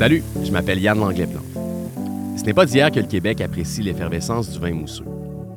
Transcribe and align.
Salut, 0.00 0.22
je 0.42 0.50
m'appelle 0.50 0.80
Yann 0.80 0.98
Langlais-Plante. 0.98 1.44
Ce 2.38 2.42
n'est 2.44 2.54
pas 2.54 2.64
d'hier 2.64 2.90
que 2.90 3.00
le 3.00 3.06
Québec 3.06 3.42
apprécie 3.42 3.82
l'effervescence 3.82 4.48
du 4.48 4.58
vin 4.58 4.72
mousseux. 4.72 5.04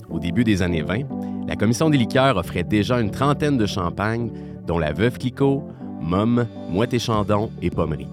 Au 0.09 0.19
début 0.19 0.43
des 0.43 0.61
années 0.61 0.81
20, 0.81 1.47
la 1.47 1.55
Commission 1.55 1.89
des 1.89 1.97
liqueurs 1.97 2.35
offrait 2.35 2.65
déjà 2.65 2.99
une 2.99 3.09
trentaine 3.09 3.57
de 3.57 3.65
champagnes, 3.65 4.31
dont 4.67 4.79
la 4.79 4.91
Veuve 4.91 5.17
Clicquot, 5.17 5.63
Mumm, 6.01 6.45
Moët 6.69 6.93
et 6.93 6.99
Chandon 6.99 7.51
et 7.61 7.69
Pommery. 7.69 8.05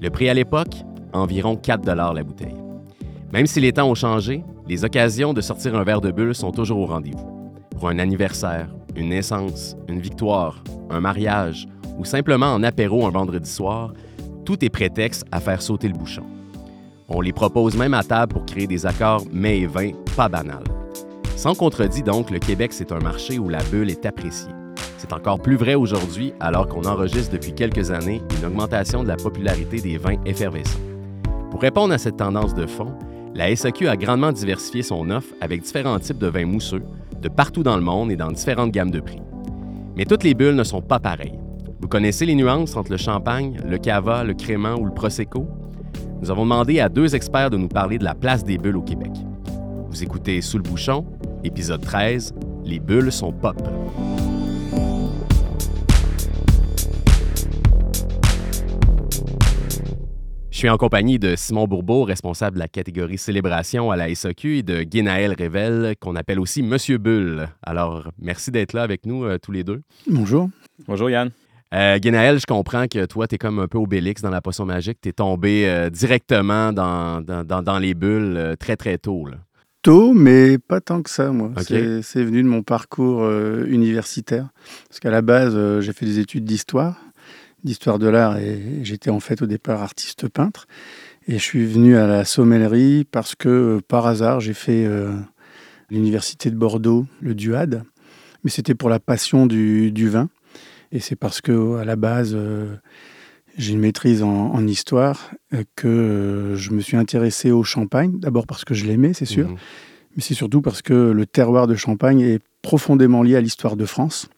Le 0.00 0.08
prix 0.08 0.30
à 0.30 0.34
l'époque, 0.34 0.76
environ 1.12 1.56
4 1.56 1.84
la 1.92 2.22
bouteille. 2.22 2.56
Même 3.30 3.46
si 3.46 3.60
les 3.60 3.74
temps 3.74 3.90
ont 3.90 3.94
changé, 3.94 4.42
les 4.66 4.86
occasions 4.86 5.34
de 5.34 5.42
sortir 5.42 5.74
un 5.74 5.84
verre 5.84 6.00
de 6.00 6.10
bulle 6.10 6.34
sont 6.34 6.52
toujours 6.52 6.78
au 6.78 6.86
rendez-vous. 6.86 7.52
Pour 7.72 7.90
un 7.90 7.98
anniversaire, 7.98 8.70
une 8.96 9.10
naissance, 9.10 9.76
une 9.90 10.00
victoire, 10.00 10.64
un 10.88 11.00
mariage 11.00 11.68
ou 11.98 12.06
simplement 12.06 12.54
en 12.54 12.62
apéro 12.62 13.06
un 13.06 13.10
vendredi 13.10 13.50
soir, 13.50 13.92
tout 14.50 14.64
est 14.64 14.68
prétexte 14.68 15.24
à 15.30 15.38
faire 15.38 15.62
sauter 15.62 15.86
le 15.86 15.94
bouchon. 15.94 16.24
On 17.08 17.20
les 17.20 17.32
propose 17.32 17.76
même 17.76 17.94
à 17.94 18.02
table 18.02 18.32
pour 18.32 18.44
créer 18.44 18.66
des 18.66 18.84
accords 18.84 19.22
mets 19.32 19.60
et 19.60 19.66
vins 19.68 19.92
pas 20.16 20.28
banals. 20.28 20.64
Sans 21.36 21.54
contredit 21.54 22.02
donc, 22.02 22.32
le 22.32 22.40
Québec, 22.40 22.72
c'est 22.72 22.90
un 22.90 22.98
marché 22.98 23.38
où 23.38 23.48
la 23.48 23.62
bulle 23.70 23.90
est 23.90 24.04
appréciée. 24.06 24.50
C'est 24.98 25.12
encore 25.12 25.38
plus 25.38 25.54
vrai 25.54 25.76
aujourd'hui 25.76 26.32
alors 26.40 26.66
qu'on 26.66 26.82
enregistre 26.82 27.32
depuis 27.32 27.54
quelques 27.54 27.92
années 27.92 28.20
une 28.40 28.46
augmentation 28.46 29.04
de 29.04 29.08
la 29.08 29.14
popularité 29.14 29.80
des 29.80 29.98
vins 29.98 30.20
effervescents. 30.26 30.80
Pour 31.52 31.62
répondre 31.62 31.94
à 31.94 31.98
cette 31.98 32.16
tendance 32.16 32.52
de 32.52 32.66
fond, 32.66 32.92
la 33.36 33.54
SAQ 33.54 33.86
a 33.86 33.96
grandement 33.96 34.32
diversifié 34.32 34.82
son 34.82 35.10
offre 35.10 35.32
avec 35.40 35.62
différents 35.62 36.00
types 36.00 36.18
de 36.18 36.26
vins 36.26 36.46
mousseux 36.46 36.82
de 37.22 37.28
partout 37.28 37.62
dans 37.62 37.76
le 37.76 37.84
monde 37.84 38.10
et 38.10 38.16
dans 38.16 38.32
différentes 38.32 38.72
gammes 38.72 38.90
de 38.90 38.98
prix. 38.98 39.22
Mais 39.94 40.06
toutes 40.06 40.24
les 40.24 40.34
bulles 40.34 40.56
ne 40.56 40.64
sont 40.64 40.82
pas 40.82 40.98
pareilles. 40.98 41.38
Vous 41.80 41.88
connaissez 41.88 42.26
les 42.26 42.34
nuances 42.34 42.76
entre 42.76 42.90
le 42.90 42.98
champagne, 42.98 43.58
le 43.64 43.78
cava, 43.78 44.22
le 44.22 44.34
crément 44.34 44.74
ou 44.74 44.84
le 44.84 44.92
prosecco? 44.92 45.48
Nous 46.20 46.30
avons 46.30 46.42
demandé 46.42 46.78
à 46.78 46.90
deux 46.90 47.14
experts 47.14 47.48
de 47.48 47.56
nous 47.56 47.68
parler 47.68 47.96
de 47.96 48.04
la 48.04 48.14
place 48.14 48.44
des 48.44 48.58
bulles 48.58 48.76
au 48.76 48.82
Québec. 48.82 49.10
Vous 49.88 50.02
écoutez 50.02 50.42
Sous 50.42 50.58
le 50.58 50.62
bouchon, 50.62 51.06
épisode 51.42 51.80
13, 51.80 52.34
Les 52.66 52.80
bulles 52.80 53.10
sont 53.10 53.32
pop. 53.32 53.56
Je 60.50 60.58
suis 60.58 60.68
en 60.68 60.76
compagnie 60.76 61.18
de 61.18 61.34
Simon 61.34 61.66
Bourbeau, 61.66 62.04
responsable 62.04 62.56
de 62.56 62.60
la 62.60 62.68
catégorie 62.68 63.16
célébration 63.16 63.90
à 63.90 63.96
la 63.96 64.14
SAQ, 64.14 64.58
et 64.58 64.62
de 64.62 64.82
Guénaël 64.82 65.32
Rével, 65.32 65.94
qu'on 65.98 66.14
appelle 66.14 66.40
aussi 66.40 66.62
Monsieur 66.62 66.98
Bulle. 66.98 67.48
Alors, 67.62 68.10
merci 68.18 68.50
d'être 68.50 68.74
là 68.74 68.82
avec 68.82 69.06
nous 69.06 69.24
euh, 69.24 69.38
tous 69.38 69.52
les 69.52 69.64
deux. 69.64 69.80
Bonjour. 70.06 70.50
Bonjour 70.86 71.08
Yann. 71.08 71.30
Euh, 71.72 71.98
Guénaël, 71.98 72.40
je 72.40 72.46
comprends 72.46 72.86
que 72.88 73.06
toi, 73.06 73.28
tu 73.28 73.36
es 73.36 73.38
comme 73.38 73.60
un 73.60 73.68
peu 73.68 73.78
Obélix 73.78 74.22
dans 74.22 74.30
la 74.30 74.40
potion 74.40 74.66
magique. 74.66 74.98
Tu 75.00 75.10
es 75.10 75.12
tombé 75.12 75.68
euh, 75.68 75.88
directement 75.88 76.72
dans, 76.72 77.20
dans, 77.20 77.62
dans, 77.62 77.78
les 77.78 77.94
bulles 77.94 78.34
euh, 78.36 78.56
très, 78.56 78.76
très 78.76 78.98
tôt. 78.98 79.26
Là. 79.26 79.36
Tôt, 79.82 80.12
mais 80.12 80.58
pas 80.58 80.80
tant 80.80 81.00
que 81.02 81.10
ça, 81.10 81.30
moi. 81.30 81.50
Ok. 81.56 81.62
C'est- 81.68 82.02
C'est 82.02 82.24
venu 82.24 82.42
de 82.42 82.48
mon 82.48 82.62
parcours 82.62 83.22
euh, 83.22 83.64
universitaire. 83.68 84.48
Parce 84.88 84.98
qu'à 84.98 85.10
la 85.10 85.22
base, 85.22 85.56
j'ai 85.80 85.92
fait 85.92 86.06
des 86.06 86.18
études 86.18 86.44
d'histoire, 86.44 86.96
d'histoire 87.62 87.98
de 88.00 88.08
l'art, 88.08 88.36
et 88.38 88.80
j'étais 88.82 89.10
en 89.10 89.20
fait 89.20 89.40
au 89.40 89.46
départ 89.46 89.80
artiste 89.80 90.28
peintre. 90.28 90.66
Et 91.28 91.34
je 91.34 91.42
suis 91.44 91.64
venu 91.66 91.96
à 91.96 92.08
la 92.08 92.24
sommellerie 92.24 93.06
parce 93.10 93.36
que, 93.36 93.80
par 93.86 94.06
hasard, 94.06 94.40
j'ai 94.40 94.54
fait 94.54 94.88
l'université 95.90 96.50
de 96.50 96.56
Bordeaux, 96.56 97.06
le 97.20 97.34
DUAD. 97.34 97.84
Mais 98.42 98.50
c'était 98.50 98.74
pour 98.74 98.88
la 98.88 98.98
passion 98.98 99.46
du, 99.46 99.92
du 99.92 100.08
vin. 100.08 100.28
Et 100.92 101.00
c'est 101.00 101.16
parce 101.16 101.40
que, 101.40 101.76
à 101.76 101.84
la 101.84 101.96
base, 101.96 102.32
euh, 102.34 102.76
j'ai 103.56 103.72
une 103.72 103.80
maîtrise 103.80 104.22
en, 104.22 104.52
en 104.52 104.66
histoire 104.66 105.30
euh, 105.54 105.64
que 105.76 105.88
euh, 105.88 106.56
je 106.56 106.72
me 106.72 106.80
suis 106.80 106.96
intéressé 106.96 107.50
au 107.50 107.62
champagne. 107.62 108.18
D'abord 108.18 108.46
parce 108.46 108.64
que 108.64 108.74
je 108.74 108.86
l'aimais, 108.86 109.12
c'est 109.12 109.24
sûr. 109.24 109.48
Mhm. 109.48 109.56
Mais 110.16 110.22
c'est 110.22 110.34
surtout 110.34 110.60
parce 110.60 110.82
que 110.82 110.92
le 110.92 111.26
terroir 111.26 111.66
de 111.68 111.76
Champagne 111.76 112.20
est 112.20 112.40
profondément 112.62 113.22
lié 113.22 113.36
à 113.36 113.40
l'histoire 113.40 113.76
de 113.76 113.86
France. 113.86 114.28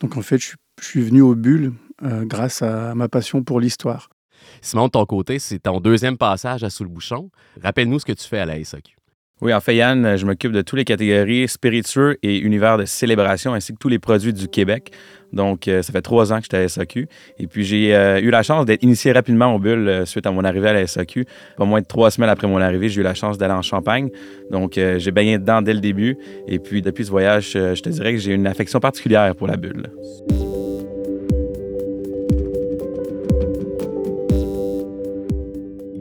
Donc 0.00 0.16
en 0.16 0.22
fait, 0.22 0.38
je 0.38 0.46
suis, 0.46 0.56
je 0.80 0.84
suis 0.84 1.02
venu 1.02 1.22
aux 1.22 1.36
bulles 1.36 1.72
euh, 2.02 2.24
grâce 2.24 2.62
à 2.62 2.94
ma 2.96 3.08
passion 3.08 3.44
pour 3.44 3.60
l'histoire. 3.60 4.08
Simon, 4.60 4.86
de 4.86 4.90
ton 4.90 5.06
côté, 5.06 5.38
c'est 5.38 5.60
ton 5.60 5.80
deuxième 5.80 6.18
passage 6.18 6.64
à 6.64 6.70
Sous 6.70 6.82
le 6.82 6.90
bouchon. 6.90 7.30
Rappelle-nous 7.62 8.00
ce 8.00 8.04
que 8.04 8.12
tu 8.12 8.26
fais 8.26 8.38
à 8.38 8.46
la 8.46 8.62
SAQ. 8.62 8.96
Oui, 9.42 9.52
en 9.52 9.60
fait, 9.60 9.74
Yann, 9.74 10.16
je 10.16 10.24
m'occupe 10.24 10.52
de 10.52 10.62
toutes 10.62 10.78
les 10.78 10.84
catégories 10.84 11.48
spiritueux 11.48 12.16
et 12.22 12.38
univers 12.38 12.78
de 12.78 12.84
célébration 12.84 13.54
ainsi 13.54 13.72
que 13.72 13.78
tous 13.78 13.88
les 13.88 13.98
produits 13.98 14.32
du 14.32 14.46
Québec. 14.46 14.92
Donc, 15.32 15.66
euh, 15.66 15.82
ça 15.82 15.92
fait 15.92 16.00
trois 16.00 16.32
ans 16.32 16.36
que 16.36 16.44
j'étais 16.44 16.58
à 16.58 16.68
SAQ. 16.68 17.08
Et 17.40 17.48
puis, 17.48 17.64
j'ai 17.64 17.92
euh, 17.92 18.20
eu 18.20 18.30
la 18.30 18.44
chance 18.44 18.66
d'être 18.66 18.84
initié 18.84 19.10
rapidement 19.10 19.52
aux 19.52 19.58
bulles 19.58 19.88
euh, 19.88 20.06
suite 20.06 20.26
à 20.26 20.30
mon 20.30 20.44
arrivée 20.44 20.68
à 20.68 20.74
la 20.74 20.86
SAQ. 20.86 21.26
Pas 21.56 21.64
moins 21.64 21.80
de 21.80 21.86
trois 21.86 22.12
semaines 22.12 22.30
après 22.30 22.46
mon 22.46 22.60
arrivée, 22.60 22.88
j'ai 22.88 23.00
eu 23.00 23.04
la 23.04 23.14
chance 23.14 23.36
d'aller 23.36 23.54
en 23.54 23.62
Champagne. 23.62 24.10
Donc, 24.52 24.78
euh, 24.78 25.00
j'ai 25.00 25.10
baigné 25.10 25.38
dedans 25.38 25.60
dès 25.60 25.74
le 25.74 25.80
début. 25.80 26.16
Et 26.46 26.60
puis, 26.60 26.80
depuis 26.80 27.04
ce 27.04 27.10
voyage, 27.10 27.50
je 27.54 27.80
te 27.82 27.88
dirais 27.88 28.12
que 28.12 28.18
j'ai 28.18 28.34
une 28.34 28.46
affection 28.46 28.78
particulière 28.78 29.34
pour 29.34 29.48
la 29.48 29.56
bulle. 29.56 29.90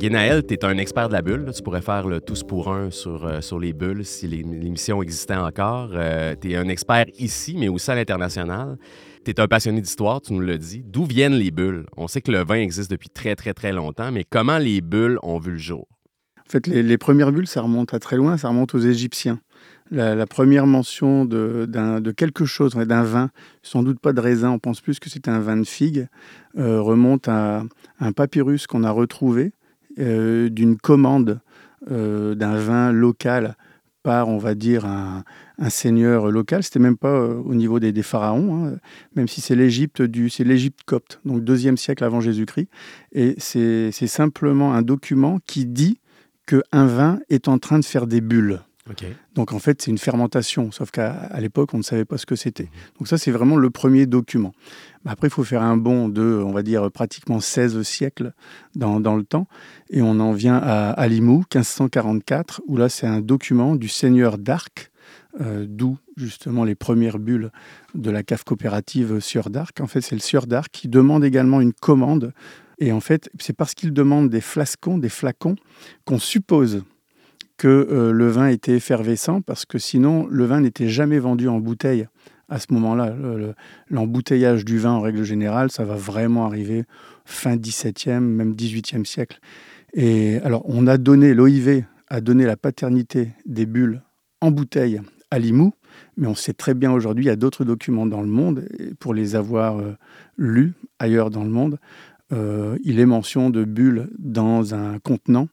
Guénaël, 0.02 0.44
tu 0.44 0.56
es 0.56 0.66
un 0.66 0.80
expert 0.80 1.10
de 1.10 1.14
la 1.14 1.22
bulle. 1.22 1.52
Tu 1.56 1.62
pourrais 1.62 1.84
faire 1.84 2.08
le 2.08 2.22
tous 2.22 2.42
pour 2.42 2.74
un 2.74 2.90
sur, 2.90 3.24
euh, 3.24 3.40
sur 3.40 3.60
les 3.60 3.72
bulles 3.72 4.04
si 4.04 4.28
l'émission 4.28 5.04
existait 5.04 5.36
encore. 5.36 5.92
tu 6.42 6.52
es 6.52 6.56
un 6.56 6.70
expert 6.70 7.06
ici, 7.20 7.56
mais 7.56 7.68
aussi 7.68 7.92
à 7.92 7.94
l'international. 7.94 8.80
Tu 9.24 9.30
es 9.30 9.40
un 9.40 9.48
passionné 9.48 9.80
d'histoire, 9.80 10.20
tu 10.20 10.34
nous 10.34 10.40
l'as 10.40 10.58
dit. 10.58 10.84
D'où 10.84 11.06
viennent 11.06 11.36
les 11.36 11.52
bulles? 11.52 11.86
On 11.98 12.08
sait 12.08 12.22
que 12.22 12.32
le 12.32 12.44
vin 12.44 12.56
existe 12.56 12.90
depuis 12.90 13.10
très, 13.10 13.36
très, 13.36 13.54
très 13.54 13.72
longtemps, 13.72 14.12
mais 14.12 14.26
comment 14.28 14.58
les 14.58 14.82
bulles 14.82 15.20
ont 15.22 15.38
vu 15.38 15.52
le 15.52 15.60
jour? 15.60 15.88
En 16.40 16.50
fait, 16.50 16.66
les, 16.66 16.98
premières 16.98 17.32
bulles, 17.32 17.46
ça 17.46 17.62
remonte 17.62 17.94
à 17.94 18.00
très 18.00 18.16
loin, 18.16 18.38
ça 18.38 18.48
remonte 18.48 18.74
aux 18.74 18.80
Égyptiens. 18.80 19.40
La, 19.92 20.26
première 20.26 20.66
mention 20.66 21.26
de, 21.26 22.12
quelque 22.18 22.46
chose, 22.46 22.74
d'un 22.74 23.04
vin, 23.04 23.30
sans 23.62 23.84
doute 23.84 24.00
pas 24.00 24.14
de 24.14 24.20
raisin, 24.20 24.50
on 24.50 24.58
pense 24.58 24.82
plus 24.82 25.00
que 25.00 25.12
c'est 25.12 25.28
un 25.28 25.40
vin 25.42 25.58
de 25.58 25.64
figue, 25.64 26.08
euh, 26.58 26.82
remonte 26.82 27.28
à 27.28 27.66
un 28.00 28.12
papyrus 28.14 28.66
qu'on 28.66 28.84
a 28.84 28.90
retrouvé 28.90 29.54
euh, 30.00 30.50
d'une 30.50 30.78
commande 30.78 31.42
euh, 31.90 32.36
d'un 32.36 32.56
vin 32.58 32.92
local 32.92 33.56
par, 34.04 34.30
on 34.30 34.38
va 34.38 34.56
dire, 34.56 34.86
un, 34.86 35.24
un 35.58 35.70
seigneur 35.70 36.32
local. 36.32 36.64
C'était 36.64 36.80
même 36.80 36.98
pas 36.98 37.10
euh, 37.10 37.36
au 37.46 37.54
niveau 37.54 37.80
des, 37.80 37.92
des 37.92 38.04
pharaons, 38.04 38.66
hein, 38.66 38.78
même 39.16 39.28
si 39.28 39.42
c'est 39.42 39.56
l'Égypte 39.56 40.02
du, 40.02 40.30
c'est 40.30 40.44
l'Égypte 40.44 40.82
copte, 40.86 41.20
donc 41.24 41.44
deuxième 41.44 41.78
siècle 41.78 42.04
avant 42.04 42.20
Jésus-Christ. 42.20 42.68
Et 43.14 43.36
c'est, 43.38 43.92
simplement 43.92 44.74
un 44.74 44.82
document 44.82 45.40
qui 45.46 45.66
dit 45.66 46.00
qu'un 46.48 46.86
vin 46.86 47.20
est 47.30 47.48
en 47.48 47.60
train 47.60 47.80
de 47.80 47.86
faire 47.86 48.08
des 48.08 48.22
bulles. 48.22 48.62
Donc 49.36 49.54
en 49.54 49.60
fait, 49.60 49.82
c'est 49.82 49.92
une 49.92 49.98
fermentation, 49.98 50.72
sauf 50.72 50.92
qu'à 50.92 51.30
l'époque, 51.40 51.74
on 51.74 51.78
ne 51.78 51.84
savait 51.84 52.06
pas 52.06 52.18
ce 52.18 52.26
que 52.26 52.36
c'était. 52.36 52.70
Donc 52.98 53.08
ça, 53.08 53.18
c'est 53.18 53.32
vraiment 53.32 53.56
le 53.56 53.70
premier 53.70 54.06
document. 54.06 54.54
Après, 55.06 55.28
il 55.28 55.32
faut 55.32 55.44
faire 55.44 55.62
un 55.62 55.78
bond 55.78 56.10
de, 56.10 56.22
on 56.22 56.52
va 56.52 56.64
dire, 56.64 56.92
pratiquement 56.92 57.40
16 57.40 57.82
siècles 57.84 58.34
dans, 58.76 59.00
dans 59.00 59.16
le 59.16 59.24
temps. 59.24 59.48
Et 59.90 60.02
on 60.02 60.20
en 60.20 60.34
vient 60.34 60.58
à, 60.58 60.92
à 60.92 61.08
Limoux, 61.08 61.44
1544, 61.54 62.62
où 62.68 62.78
là, 62.78 62.90
c'est 62.90 63.08
un 63.08 63.22
document 63.22 63.76
du 63.76 63.88
seigneur 63.88 64.38
d'Arc, 64.38 64.92
euh, 65.40 65.66
d'où 65.68 65.98
justement 66.18 66.64
les 66.64 66.76
premières 66.76 67.20
bulles 67.20 67.52
de 67.96 68.12
la 68.12 68.24
cave 68.24 68.44
coopérative 68.44 69.20
Sieur 69.20 69.50
d'Arc. 69.50 69.80
En 69.80 69.88
fait, 69.88 70.02
c'est 70.02 70.16
le 70.16 70.22
Sieur 70.22 70.48
d'Arc 70.48 70.70
qui 70.72 70.88
demande 70.88 71.24
également 71.24 71.62
une 71.62 71.74
commande. 71.74 72.34
Et 72.80 72.92
en 72.92 73.00
fait, 73.00 73.30
c'est 73.40 73.56
parce 73.56 73.76
qu'il 73.76 73.94
demande 73.94 74.30
des 74.30 74.42
flascons, 74.42 74.98
des 74.98 75.10
flacons, 75.10 75.56
qu'on 76.04 76.20
suppose 76.20 76.84
que 77.62 77.68
euh, 77.92 78.12
le 78.12 78.28
vin 78.28 78.48
était 78.48 78.74
effervescent, 78.76 79.42
parce 79.42 79.66
que 79.66 79.78
sinon, 79.78 80.26
le 80.32 80.46
vin 80.46 80.62
n'était 80.62 80.90
jamais 80.90 81.20
vendu 81.20 81.48
en 81.48 81.60
bouteille 81.60 82.08
à 82.50 82.58
ce 82.60 82.74
moment-là. 82.74 83.12
Le- 83.12 83.38
le- 83.38 83.54
L'embouteillage 83.92 84.66
du 84.66 84.80
vin, 84.80 84.94
en 84.94 85.00
règle 85.02 85.24
générale, 85.24 85.70
ça 85.70 85.84
va 85.86 85.94
vraiment 85.96 86.48
arriver 86.48 86.86
fin 87.24 87.56
17e, 87.58 88.20
même 88.22 88.54
18e 88.56 89.06
siècle. 89.06 89.40
Et 89.94 90.38
alors, 90.44 90.64
on 90.66 90.88
a 90.88 90.98
donné, 90.98 91.36
l'OIV 91.36 91.84
a 92.10 92.20
donné 92.20 92.46
la 92.46 92.58
paternité 92.58 93.30
des 93.46 93.68
bulles 93.68 94.02
en 94.42 94.50
bouteille 94.50 95.00
à 95.30 95.38
Limoux, 95.38 95.74
mais 96.18 96.26
on 96.26 96.34
sait 96.36 96.54
très 96.54 96.74
bien 96.74 96.92
aujourd'hui, 96.92 97.26
il 97.26 97.28
y 97.28 97.32
a 97.32 97.36
d'autres 97.36 97.64
documents 97.64 98.08
dans 98.08 98.22
le 98.22 98.28
monde, 98.28 98.66
et 98.80 98.96
pour 98.96 99.14
les 99.14 99.36
avoir 99.36 99.78
euh, 99.78 99.96
lus 100.36 100.74
ailleurs 100.98 101.30
dans 101.30 101.44
le 101.44 101.52
monde, 101.52 101.78
euh, 102.34 102.76
il 102.84 103.00
est 103.00 103.06
mention 103.06 103.52
de 103.52 103.64
bulles 103.66 104.10
dans 104.18 104.74
un 104.74 104.98
contenant 104.98 105.48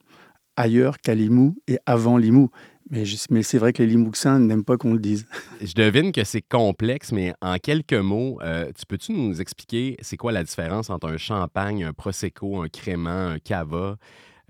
ailleurs 0.58 0.98
qu'à 0.98 1.14
Limoux 1.14 1.56
et 1.68 1.78
avant 1.86 2.16
Limoux. 2.18 2.50
Mais, 2.90 3.04
c'est 3.42 3.58
vrai 3.58 3.74
que 3.74 3.82
les 3.82 3.88
Limouxins 3.90 4.38
n'aiment 4.38 4.64
pas 4.64 4.78
qu'on 4.78 4.94
le 4.94 4.98
dise. 4.98 5.26
Je 5.60 5.74
devine 5.74 6.10
que 6.10 6.24
c'est 6.24 6.40
complexe, 6.40 7.12
mais 7.12 7.34
en 7.42 7.56
quelques 7.58 7.92
mots, 7.92 8.38
euh, 8.42 8.70
tu 8.78 8.86
peux-tu 8.86 9.12
nous 9.12 9.40
expliquer 9.42 9.96
c'est 10.00 10.16
quoi 10.16 10.32
la 10.32 10.42
différence 10.42 10.88
entre 10.88 11.08
un 11.08 11.18
champagne, 11.18 11.84
un 11.84 11.92
prosecco, 11.92 12.62
un 12.62 12.68
crément, 12.68 13.10
un 13.28 13.38
cava? 13.38 13.98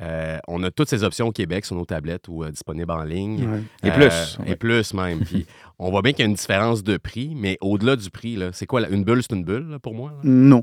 Euh, 0.00 0.38
on 0.46 0.62
a 0.62 0.70
toutes 0.70 0.88
ces 0.88 1.02
options 1.02 1.26
au 1.26 1.32
Québec 1.32 1.64
sur 1.64 1.74
nos 1.74 1.84
tablettes 1.84 2.28
ou 2.28 2.44
euh, 2.44 2.52
disponibles 2.52 2.92
en 2.92 3.02
ligne. 3.02 3.48
Ouais. 3.48 3.62
Et 3.82 3.90
plus, 3.90 4.38
Et 4.46 4.54
plus 4.54 4.94
même. 4.94 5.24
Puis 5.24 5.44
on 5.80 5.90
voit 5.90 6.02
bien 6.02 6.12
qu'il 6.12 6.20
y 6.20 6.26
a 6.26 6.28
une 6.30 6.36
différence 6.36 6.84
de 6.84 6.96
prix, 6.98 7.32
mais 7.34 7.58
au-delà 7.60 7.96
du 7.96 8.08
prix, 8.08 8.36
là, 8.36 8.50
c'est 8.52 8.66
quoi? 8.66 8.80
la- 8.80 8.90
Une 8.90 9.02
bulle, 9.02 9.20
c'est 9.22 9.34
une 9.34 9.42
bulle 9.42 9.66
là, 9.70 9.80
pour 9.80 9.94
moi? 9.94 10.10
là? 10.12 10.18
Non. 10.22 10.62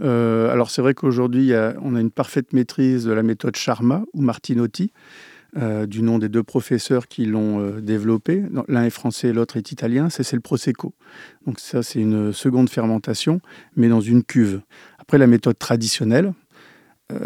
Euh, 0.00 0.50
alors 0.50 0.70
c'est 0.70 0.82
vrai 0.82 0.94
qu'aujourd'hui, 0.94 1.52
on 1.82 1.94
a 1.94 2.00
une 2.00 2.10
parfaite 2.10 2.52
maîtrise 2.52 3.04
de 3.04 3.12
la 3.12 3.22
méthode 3.22 3.56
Charma 3.56 4.04
ou 4.12 4.22
Martinotti, 4.22 4.92
euh, 5.56 5.86
du 5.86 6.02
nom 6.02 6.18
des 6.18 6.28
deux 6.28 6.42
professeurs 6.42 7.06
qui 7.06 7.26
l'ont 7.26 7.60
euh, 7.60 7.80
développé. 7.80 8.42
L'un 8.66 8.84
est 8.84 8.90
français, 8.90 9.32
l'autre 9.32 9.56
est 9.56 9.70
italien. 9.70 10.10
C'est 10.10 10.32
le 10.32 10.40
Prosecco. 10.40 10.94
Donc 11.46 11.60
ça, 11.60 11.82
c'est 11.82 12.00
une 12.00 12.32
seconde 12.32 12.68
fermentation, 12.68 13.40
mais 13.76 13.88
dans 13.88 14.00
une 14.00 14.24
cuve. 14.24 14.62
Après, 14.98 15.18
la 15.18 15.26
méthode 15.26 15.58
traditionnelle, 15.58 16.32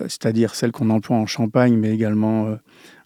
c'est-à-dire 0.08 0.56
celle 0.56 0.72
qu'on 0.72 0.90
emploie 0.90 1.16
en 1.16 1.26
Champagne, 1.26 1.78
mais 1.78 1.94
également 1.94 2.58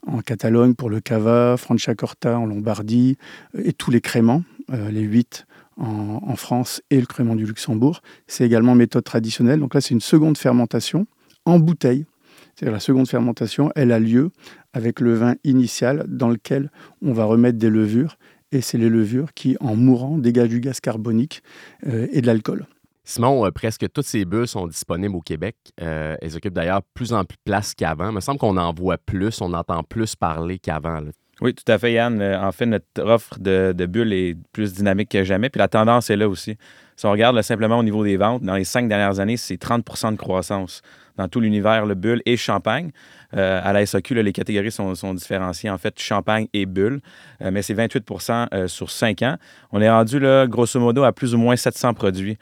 en 0.06 0.20
Catalogne 0.20 0.74
pour 0.74 0.88
le 0.88 1.00
Cava, 1.00 1.56
Franciacorta 1.58 2.38
en 2.38 2.46
Lombardie, 2.46 3.18
et 3.54 3.74
tous 3.74 3.90
les 3.90 4.00
créments, 4.00 4.42
les 4.70 5.02
huit 5.02 5.46
en, 5.76 6.36
France 6.36 6.82
et 6.90 7.00
le 7.00 7.06
crément 7.06 7.36
du 7.36 7.46
Luxembourg. 7.46 8.00
C'est 8.26 8.44
également 8.44 8.74
méthode 8.74 9.04
traditionnelle. 9.04 9.60
Donc 9.60 9.74
là, 9.74 9.80
c'est 9.80 9.94
une 9.94 10.00
seconde 10.00 10.38
fermentation 10.38 11.06
en 11.44 11.58
bouteille. 11.58 12.06
C'est-à-dire 12.54 12.72
la 12.72 12.80
seconde 12.80 13.08
fermentation, 13.08 13.70
elle 13.74 13.92
a 13.92 13.98
lieu 13.98 14.30
avec 14.72 15.00
le 15.00 15.14
vin 15.14 15.34
initial 15.44 16.04
dans 16.08 16.28
lequel 16.28 16.70
on 17.00 17.12
va 17.12 17.24
remettre 17.24 17.58
des 17.58 17.70
levures. 17.70 18.16
Et 18.50 18.60
c'est 18.60 18.78
les 18.78 18.90
levures 18.90 19.32
qui, 19.34 19.56
en 19.60 19.76
mourant, 19.76 20.19
dégagent 20.19 20.50
du 20.50 20.60
gaz 20.60 20.80
carbonique 20.80 21.42
euh, 21.86 22.06
et 22.12 22.20
de 22.20 22.26
l'alcool. 22.26 22.66
Simon, 23.04 23.44
euh, 23.44 23.50
presque 23.50 23.90
toutes 23.92 24.06
ces 24.06 24.24
bulles 24.24 24.46
sont 24.46 24.66
disponibles 24.66 25.16
au 25.16 25.20
Québec. 25.20 25.56
Euh, 25.80 26.16
elles 26.20 26.36
occupent 26.36 26.54
d'ailleurs 26.54 26.82
plus 26.94 27.12
en 27.12 27.24
plus 27.24 27.36
de 27.36 27.42
place 27.44 27.74
qu'avant. 27.74 28.10
Il 28.10 28.14
me 28.14 28.20
semble 28.20 28.38
qu'on 28.38 28.56
en 28.56 28.72
voit 28.72 28.98
plus, 28.98 29.40
on 29.40 29.52
entend 29.54 29.82
plus 29.82 30.14
parler 30.14 30.58
qu'avant. 30.58 31.00
Oui, 31.42 31.54
tout 31.54 31.64
à 31.66 31.76
fait, 31.76 31.92
Yann. 31.92 32.20
Euh, 32.20 32.40
en 32.40 32.52
fait, 32.52 32.66
notre 32.66 33.02
offre 33.02 33.36
de, 33.40 33.86
bulles 33.86 34.12
est 34.12 34.36
plus 34.52 34.74
dynamique 34.74 35.08
que 35.08 35.24
jamais. 35.24 35.50
Puis 35.50 35.58
la 35.58 35.66
tendance 35.66 36.08
est 36.08 36.14
là 36.14 36.28
aussi. 36.28 36.56
Si 36.94 37.04
on 37.04 37.10
regarde 37.10 37.42
simplement 37.42 37.80
au 37.80 37.82
niveau 37.82 38.04
des 38.04 38.16
ventes, 38.16 38.44
dans 38.44 38.54
les 38.54 38.62
cinq 38.62 38.86
dernières 38.86 39.18
années, 39.18 39.36
c'est 39.36 39.56
30 39.56 40.12
de 40.12 40.16
croissance 40.16 40.82
dans 41.16 41.26
tout 41.26 41.40
l'univers, 41.40 41.84
le 41.84 41.96
bulle 41.96 42.22
et 42.26 42.36
champagne. 42.36 42.92
Euh, 43.36 43.60
à 43.60 43.72
la 43.72 43.84
SAQ, 43.84 44.22
les 44.22 44.32
catégories 44.32 44.70
sont, 44.70 45.14
différenciées, 45.14 45.68
en 45.68 45.78
fait, 45.78 45.98
champagne 45.98 46.46
et 46.52 46.64
bulle, 46.64 47.00
euh, 47.42 47.50
mais 47.50 47.62
c'est 47.62 47.74
28% 47.74 48.68
sur 48.68 48.88
cinq 48.88 49.22
ans. 49.22 49.36
On 49.72 49.80
est 49.80 49.90
rendu, 49.90 50.20
là, 50.20 50.46
grosso 50.46 50.78
modo, 50.78 51.02
à 51.02 51.10
plus 51.10 51.34
ou 51.34 51.38
moins 51.38 51.56
700 51.56 51.94
produits 51.94 52.38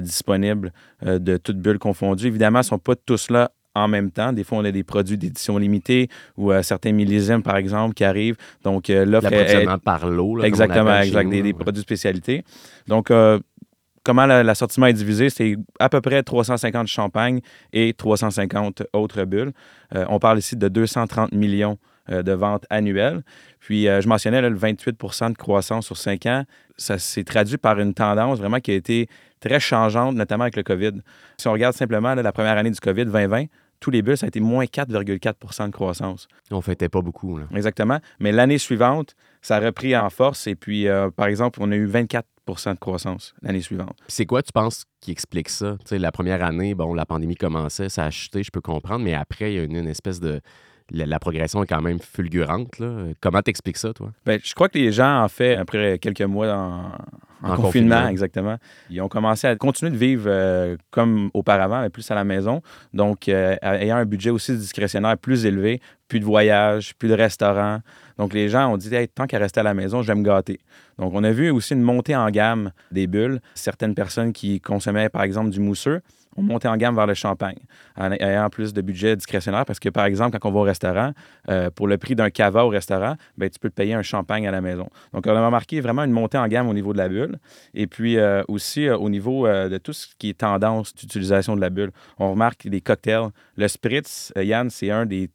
disponibles 0.00 0.72
de 1.02 1.36
toutes 1.36 1.58
bulles 1.58 1.78
confondues. 1.78 2.28
Évidemment, 2.28 2.60
ils 2.60 2.62
ne 2.62 2.66
sont 2.66 2.78
pas 2.78 2.94
tous 2.94 3.28
là 3.28 3.50
en 3.76 3.88
même 3.88 4.10
temps. 4.10 4.32
Des 4.32 4.42
fois, 4.42 4.58
on 4.58 4.64
a 4.64 4.72
des 4.72 4.82
produits 4.82 5.18
d'édition 5.18 5.58
limitée 5.58 6.08
ou 6.36 6.50
euh, 6.50 6.62
certains 6.62 6.92
millésimes, 6.92 7.42
par 7.42 7.56
exemple, 7.56 7.94
qui 7.94 8.04
arrivent. 8.04 8.36
Donc, 8.64 8.88
euh, 8.88 9.04
l'offre 9.04 9.32
est... 9.32 9.66
par 9.84 10.08
l'eau. 10.08 10.42
Exactement, 10.42 10.98
exact, 11.00 11.28
des, 11.28 11.52
produits 11.52 11.80
de 11.80 11.84
spécialité. 11.84 12.42
Donc, 12.88 13.10
euh, 13.10 13.38
comment 14.02 14.24
l'assortiment 14.24 14.86
est 14.86 14.94
divisé? 14.94 15.28
C'est 15.28 15.56
à 15.78 15.90
peu 15.90 16.00
près 16.00 16.22
350 16.22 16.86
champagnes 16.86 17.40
et 17.72 17.92
350 17.92 18.84
autres 18.94 19.24
bulles. 19.24 19.52
on 19.94 20.18
parle 20.18 20.38
ici 20.38 20.56
de 20.56 20.68
230 20.68 21.32
millions 21.32 21.78
de 22.08 22.32
ventes 22.32 22.64
annuelles. 22.70 23.22
Puis, 23.58 23.84
je 23.84 24.08
mentionnais 24.08 24.40
le 24.40 24.56
28% 24.56 25.32
de 25.32 25.36
croissance 25.36 25.86
sur 25.86 25.96
5 25.96 26.24
ans. 26.26 26.44
Ça 26.76 26.98
s'est 26.98 27.24
traduit 27.24 27.56
par 27.56 27.80
une 27.80 27.94
tendance 27.94 28.38
vraiment 28.38 28.60
qui 28.60 28.70
a 28.70 28.74
été 28.74 29.08
très 29.40 29.60
changeante, 29.60 30.14
notamment 30.14 30.44
avec 30.44 30.56
le 30.56 30.62
COVID. 30.62 30.92
Si 31.36 31.48
on 31.48 31.52
regarde 31.52 31.74
simplement 31.74 32.14
la 32.14 32.32
première 32.32 32.56
année 32.56 32.70
du 32.70 32.80
COVID, 32.80 33.06
2020, 33.06 33.46
tous 33.86 33.92
les 33.92 34.02
bulles, 34.02 34.16
ça 34.16 34.26
a 34.26 34.28
été 34.28 34.40
moins 34.40 34.64
4,4% 34.64 35.66
de 35.66 35.70
croissance. 35.70 36.26
On 36.50 36.56
ne 36.56 36.60
fêtait 36.60 36.88
pas 36.88 37.02
beaucoup. 37.02 37.38
Là. 37.38 37.44
Exactement. 37.54 38.00
Mais 38.18 38.32
l'année 38.32 38.58
suivante, 38.58 39.14
ça 39.42 39.58
a 39.58 39.60
repris 39.60 39.96
en 39.96 40.10
force. 40.10 40.48
Et 40.48 40.56
puis, 40.56 40.88
euh, 40.88 41.08
par 41.08 41.28
exemple, 41.28 41.60
on 41.62 41.70
a 41.70 41.76
eu 41.76 41.86
24% 41.86 42.24
de 42.74 42.80
croissance 42.80 43.32
l'année 43.42 43.60
suivante. 43.60 43.96
C'est 44.08 44.26
quoi, 44.26 44.42
tu 44.42 44.50
penses, 44.50 44.86
qui 45.00 45.12
explique 45.12 45.48
ça? 45.48 45.76
La 45.92 46.10
première 46.10 46.42
année, 46.42 46.74
bon, 46.74 46.94
la 46.94 47.06
pandémie 47.06 47.36
commençait, 47.36 47.88
ça 47.88 48.06
a 48.06 48.10
chuté, 48.10 48.42
je 48.42 48.50
peux 48.50 48.60
comprendre, 48.60 49.04
mais 49.04 49.14
après, 49.14 49.52
il 49.52 49.56
y 49.56 49.60
a 49.60 49.62
une, 49.62 49.86
espèce 49.86 50.18
de 50.18 50.40
la, 50.90 51.18
progression 51.18 51.62
est 51.62 51.66
quand 51.66 51.82
même 51.82 51.98
fulgurante. 51.98 52.78
Là. 52.78 53.08
Comment 53.20 53.42
t'expliques 53.42 53.76
ça, 53.76 53.92
toi? 53.92 54.12
Bien, 54.24 54.38
je 54.42 54.54
crois 54.54 54.68
que 54.68 54.78
les 54.78 54.92
gens, 54.92 55.22
en 55.22 55.28
fait, 55.28 55.56
après 55.56 55.98
quelques 55.98 56.22
mois 56.22 56.52
en, 56.52 56.92
en, 57.42 57.56
confinement, 57.56 58.08
exactement. 58.08 58.56
Ils 58.90 59.00
ont 59.00 59.08
commencé 59.08 59.46
à 59.46 59.56
continuer 59.56 59.92
de 59.92 59.96
vivre 59.96 60.26
euh, 60.26 60.76
comme 60.90 61.30
auparavant, 61.34 61.80
mais 61.80 61.90
plus 61.90 62.08
à 62.10 62.14
la 62.14 62.24
maison. 62.24 62.62
Donc, 62.92 63.28
euh, 63.28 63.56
ayant 63.62 63.96
un 63.96 64.04
budget 64.04 64.30
aussi 64.30 64.56
discrétionnaire 64.56 65.18
plus 65.18 65.44
élevé, 65.46 65.80
plus 66.08 66.20
de 66.20 66.24
voyages, 66.24 66.94
plus 66.94 67.08
de 67.08 67.14
restaurants. 67.14 67.80
Donc, 68.18 68.32
les 68.32 68.48
gens 68.48 68.72
ont 68.72 68.76
dit, 68.76 68.90
tant 69.14 69.26
qu'à 69.26 69.38
rester 69.38 69.60
à 69.60 69.64
la 69.64 69.74
maison, 69.74 70.02
je 70.02 70.06
vais 70.06 70.14
me 70.18 70.24
gâter. 70.24 70.60
Donc, 70.98 71.12
on 71.14 71.24
a 71.24 71.30
vu 71.32 71.50
aussi 71.50 71.74
une 71.74 71.82
montée 71.82 72.16
en 72.16 72.30
gamme 72.30 72.72
des 72.90 73.06
bulles. 73.06 73.40
Certaines 73.54 73.94
personnes 73.94 74.32
qui 74.32 74.60
consommaient, 74.60 75.08
par 75.08 75.22
exemple, 75.22 75.50
du 75.50 75.60
mousseux, 75.60 76.00
on 76.36 76.42
montait 76.42 76.68
en 76.68 76.76
gamme 76.76 76.94
vers 76.94 77.06
le 77.06 77.14
champagne, 77.14 77.58
en 77.96 78.12
ayant 78.12 78.48
plus 78.50 78.72
de 78.72 78.80
budget 78.80 79.16
discrétionnaire, 79.16 79.64
parce 79.64 79.78
que, 79.78 79.88
par 79.88 80.04
exemple, 80.04 80.38
quand 80.38 80.48
on 80.48 80.52
va 80.52 80.60
au 80.60 80.64
restaurant, 80.64 81.12
euh, 81.48 81.70
pour 81.70 81.88
le 81.88 81.98
prix 81.98 82.14
d'un 82.14 82.30
cava 82.30 82.64
au 82.64 82.68
restaurant, 82.68 83.16
ben, 83.36 83.48
tu 83.48 83.58
peux 83.58 83.70
te 83.70 83.74
payer 83.74 83.94
un 83.94 84.02
champagne 84.02 84.46
à 84.46 84.50
la 84.50 84.60
maison. 84.60 84.88
Donc, 85.12 85.26
on 85.26 85.34
a 85.34 85.44
remarqué 85.44 85.80
vraiment 85.80 86.04
une 86.04 86.12
montée 86.12 86.38
en 86.38 86.46
gamme 86.48 86.68
au 86.68 86.74
niveau 86.74 86.92
de 86.92 86.98
la 86.98 87.08
bulle, 87.08 87.38
et 87.74 87.86
puis 87.86 88.18
euh, 88.18 88.42
aussi 88.48 88.86
euh, 88.86 88.96
au 88.96 89.08
niveau 89.08 89.46
de 89.46 89.78
tout 89.78 89.92
ce 89.92 90.08
qui 90.18 90.30
est 90.30 90.38
tendance 90.38 90.94
d'utilisation 90.94 91.56
de 91.56 91.60
la 91.60 91.70
bulle. 91.70 91.90
On 92.18 92.30
remarque 92.30 92.64
les 92.64 92.80
cocktails. 92.80 93.28
Le 93.56 93.68
Spritz, 93.68 94.32
Yann, 94.36 94.70
c'est 94.70 94.90
un 94.90 95.06
des, 95.06 95.30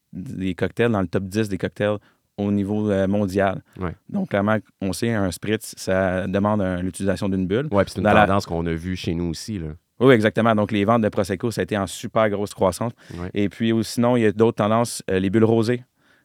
cocktails 0.56 0.92
dans 0.92 1.01
le 1.01 1.07
top 1.07 1.24
10 1.24 1.50
des 1.50 1.57
cocktails 1.57 1.98
au 2.38 2.51
niveau 2.51 2.92
mondial. 3.07 3.62
Donc, 4.09 4.30
clairement, 4.30 4.57
on 4.81 4.94
sait, 4.94 5.13
un 5.13 5.31
spritz, 5.31 5.74
ça 5.77 6.27
demande 6.27 6.62
l'utilisation 6.81 7.30
d'une 7.30 7.45
bulle. 7.45 7.68
Oui, 7.71 7.83
puis 7.83 7.94
c'est 7.94 8.01
une 8.01 8.07
tendance 8.07 8.45
qu'on 8.45 8.65
a 8.65 8.74
vue 8.74 8.95
chez 8.95 9.13
nous 9.13 9.25
aussi. 9.25 9.59
Là. 9.59 9.68
Oui, 10.01 10.15
exactement. 10.15 10.56
Donc, 10.56 10.71
les 10.71 10.83
ventes 10.83 11.03
de 11.03 11.09
Prosecco, 11.09 11.51
ça 11.51 11.62
a 11.62 11.63
été 11.63 11.77
en 11.77 11.86
super 11.86 12.30
grosse 12.30 12.53
croissance. 12.53 12.92
Et 13.33 13.50
puis, 13.50 13.71
sinon, 13.83 14.18
il 14.18 14.24
y 14.24 14.25
a 14.25 14.31
d'autres 14.31 14.57
tendances. 14.57 15.03
Euh, 15.09 15.19
les 15.19 15.30
bulles 15.30 15.45
rosées. 15.45 15.83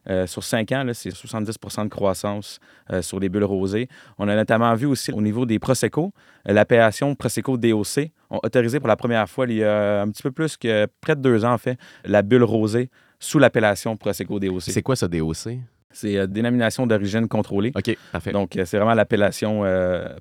Euh, 0.09 0.25
sur 0.25 0.41
cinq 0.41 0.71
ans, 0.71 0.85
c'est 0.93 1.09
70% 1.09 1.83
de 1.83 1.89
croissance 1.89 2.59
euh, 2.91 3.01
sur 3.01 3.19
les 3.19 3.27
bulles 3.27 3.43
rosées. 3.43 3.89
On 4.17 4.29
a 4.29 4.35
notamment 4.35 4.73
vu 4.73 4.85
aussi 4.85 5.11
au 5.11 5.21
niveau 5.21 5.45
des 5.45 5.59
Prosecco, 5.59 6.13
l'appellation 6.45 7.13
Prosecco 7.13 7.57
DOC 7.57 8.09
ont 8.29 8.39
autorisé 8.41 8.79
pour 8.79 8.87
la 8.87 8.95
première 8.95 9.27
fois, 9.29 9.45
il 9.47 9.57
y 9.57 9.63
a 9.65 10.01
un 10.01 10.09
petit 10.09 10.23
peu 10.23 10.31
plus 10.31 10.55
que 10.55 10.87
près 11.01 11.17
de 11.17 11.21
deux 11.21 11.43
ans, 11.43 11.51
en 11.51 11.57
fait, 11.57 11.77
la 12.05 12.21
bulle 12.21 12.43
rosée 12.43 12.89
sous 13.19 13.37
l'appellation 13.37 13.97
Prosecco 13.97 14.39
DOC. 14.39 14.61
C'est 14.61 14.81
quoi 14.81 14.95
ça, 14.95 15.09
DOC? 15.09 15.59
C'est 15.91 16.25
dénomination 16.27 16.87
d'origine 16.87 17.27
contrôlée. 17.27 17.73
OK, 17.75 17.97
parfait. 18.13 18.31
Donc, 18.31 18.51
c'est 18.53 18.77
vraiment 18.77 18.93
l'appellation 18.93 19.63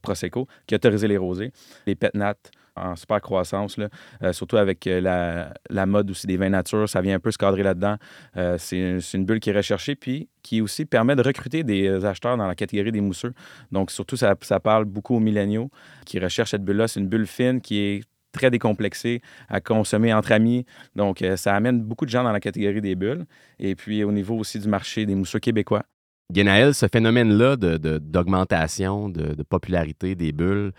Prosecco 0.02 0.48
qui 0.66 0.74
a 0.74 0.76
autorisé 0.76 1.06
les 1.06 1.16
rosés. 1.16 1.52
Les 1.86 1.94
petnat, 1.94 2.34
en 2.76 2.96
super 2.96 3.20
croissance, 3.20 3.76
là. 3.76 3.88
Euh, 4.22 4.32
surtout 4.32 4.56
avec 4.56 4.86
euh, 4.86 5.00
la, 5.00 5.54
la, 5.70 5.86
mode 5.86 6.10
aussi 6.10 6.26
des 6.26 6.36
vins 6.36 6.48
nature. 6.48 6.88
Ça 6.88 7.00
vient 7.00 7.16
un 7.16 7.20
peu 7.20 7.30
se 7.30 7.38
cadrer 7.38 7.62
là-dedans. 7.62 7.96
Euh, 8.36 8.56
c'est 8.58 8.98
une 9.14 9.24
bulle 9.24 9.40
qui 9.40 9.50
est 9.50 9.56
recherchée, 9.56 9.96
puis 9.96 10.28
qui 10.42 10.60
aussi 10.60 10.84
permet 10.84 11.16
de 11.16 11.22
recruter 11.22 11.64
des 11.64 12.04
acheteurs 12.04 12.36
dans 12.36 12.46
la 12.46 12.54
catégorie 12.54 12.92
des 12.92 13.00
mousseux. 13.00 13.32
Donc, 13.72 13.90
surtout, 13.90 14.16
ça, 14.16 14.34
ça 14.42 14.60
parle 14.60 14.84
beaucoup 14.84 15.16
aux 15.16 15.20
milléniaux 15.20 15.70
qui 16.04 16.18
recherchent 16.18 16.50
cette 16.50 16.64
bulle-là. 16.64 16.88
C'est 16.88 17.00
une 17.00 17.08
bulle 17.08 17.26
fine 17.26 17.60
qui 17.60 17.78
est 17.78 18.04
très 18.32 18.50
décomplexée 18.50 19.22
à 19.48 19.60
consommer 19.60 20.12
entre 20.12 20.32
amis. 20.32 20.66
Donc, 20.94 21.24
ça 21.36 21.54
amène 21.54 21.80
beaucoup 21.80 22.04
de 22.04 22.10
gens 22.10 22.22
dans 22.22 22.32
la 22.32 22.40
catégorie 22.40 22.82
des 22.82 22.94
bulles. 22.94 23.24
Et 23.58 23.74
puis, 23.74 24.04
au 24.04 24.12
niveau 24.12 24.36
aussi 24.36 24.60
du 24.60 24.68
marché 24.68 25.06
des 25.06 25.14
mousseux 25.14 25.40
québécois. 25.40 25.84
Guénaël, 26.32 26.74
ce 26.74 26.86
phénomène-là 26.86 27.56
d'augmentation, 27.56 29.08
de, 29.08 29.22
de, 29.22 29.34
de, 29.34 29.42
popularité 29.42 30.14
des 30.14 30.32
bulles, 30.32 30.72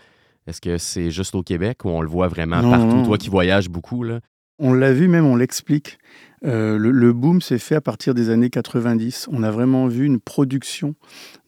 est-ce 0.48 0.62
que 0.62 0.78
c'est 0.78 1.10
juste 1.10 1.34
au 1.34 1.42
Québec 1.42 1.84
ou 1.84 1.90
on 1.90 2.00
le 2.00 2.08
voit 2.08 2.28
vraiment 2.28 2.62
partout? 2.62 3.02
Toi 3.04 3.18
qui 3.18 3.28
voyages 3.28 3.68
beaucoup, 3.68 4.02
là. 4.02 4.20
On 4.60 4.72
l'a 4.72 4.92
vu 4.92 5.06
même, 5.06 5.24
on 5.24 5.36
l'explique. 5.36 5.98
Euh, 6.44 6.78
le, 6.78 7.12
boom 7.12 7.40
s'est 7.40 7.58
fait 7.58 7.74
à 7.74 7.80
partir 7.80 8.14
des 8.14 8.30
années 8.30 8.50
90. 8.50 9.28
On 9.30 9.42
a 9.44 9.50
vraiment 9.50 9.86
vu 9.86 10.04
une 10.04 10.18
production 10.18 10.94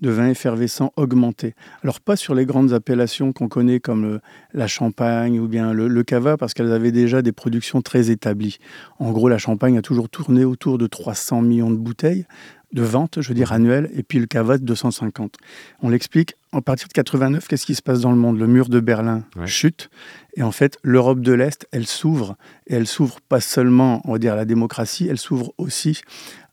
de 0.01 0.11
vins 0.11 0.29
effervescents 0.29 0.93
augmenter. 0.97 1.55
Alors 1.83 2.01
pas 2.01 2.15
sur 2.15 2.35
les 2.35 2.45
grandes 2.45 2.73
appellations 2.73 3.33
qu'on 3.33 3.49
connaît 3.49 3.81
comme 3.81 4.21
la 4.53 4.67
Champagne 4.69 5.41
ou 5.41 5.49
bien 5.49 5.73
le, 5.73 5.89
le 5.89 6.03
Cava, 6.05 6.37
parce 6.37 6.55
qu'elles 6.55 6.73
avaient 6.73 6.93
déjà 6.93 7.23
des 7.23 7.33
productions 7.33 7.83
très 7.83 8.11
établies. 8.11 8.59
En 8.99 9.11
gros, 9.11 9.29
la 9.29 9.39
Champagne 9.39 9.79
a 9.79 9.83
toujours 9.83 10.09
tourné 10.09 10.45
autour 10.45 10.79
de 10.79 10.87
300 10.87 11.43
millions 11.43 11.71
de 11.71 11.77
bouteilles, 11.77 12.27
de 12.73 12.83
vente, 12.83 13.21
je 13.21 13.29
veux 13.29 13.35
dire 13.35 13.53
annuelle, 13.53 13.91
et 13.95 14.03
puis 14.03 14.19
le 14.19 14.27
Cava 14.27 14.59
250. 14.59 15.37
On 15.83 15.89
l'explique, 15.89 16.35
en 16.53 16.63
partir 16.63 16.89
de 16.89 16.93
89, 16.93 17.47
qu'est-ce 17.47 17.67
qui 17.67 17.75
se 17.75 17.83
passe 17.83 18.01
dans 18.01 18.11
le 18.11 18.17
monde? 18.17 18.39
Le 18.39 18.47
mur 18.47 18.69
de 18.69 18.81
Berlin 18.81 19.25
chute, 19.47 19.89
et 20.35 20.43
en 20.43 20.51
fait, 20.51 20.79
l'Europe 20.83 21.21
de 21.21 21.33
l'Est, 21.33 21.67
elle 21.71 21.87
s'ouvre, 21.87 22.37
et 22.67 22.75
elle 22.75 22.87
s'ouvre 22.87 23.21
pas 23.21 23.41
seulement, 23.41 24.01
on 24.05 24.13
va 24.13 24.19
dire, 24.19 24.33
à 24.33 24.37
la 24.37 24.45
démocratie, 24.45 25.07
elle 25.09 25.19
s'ouvre 25.19 25.53
aussi 25.59 26.01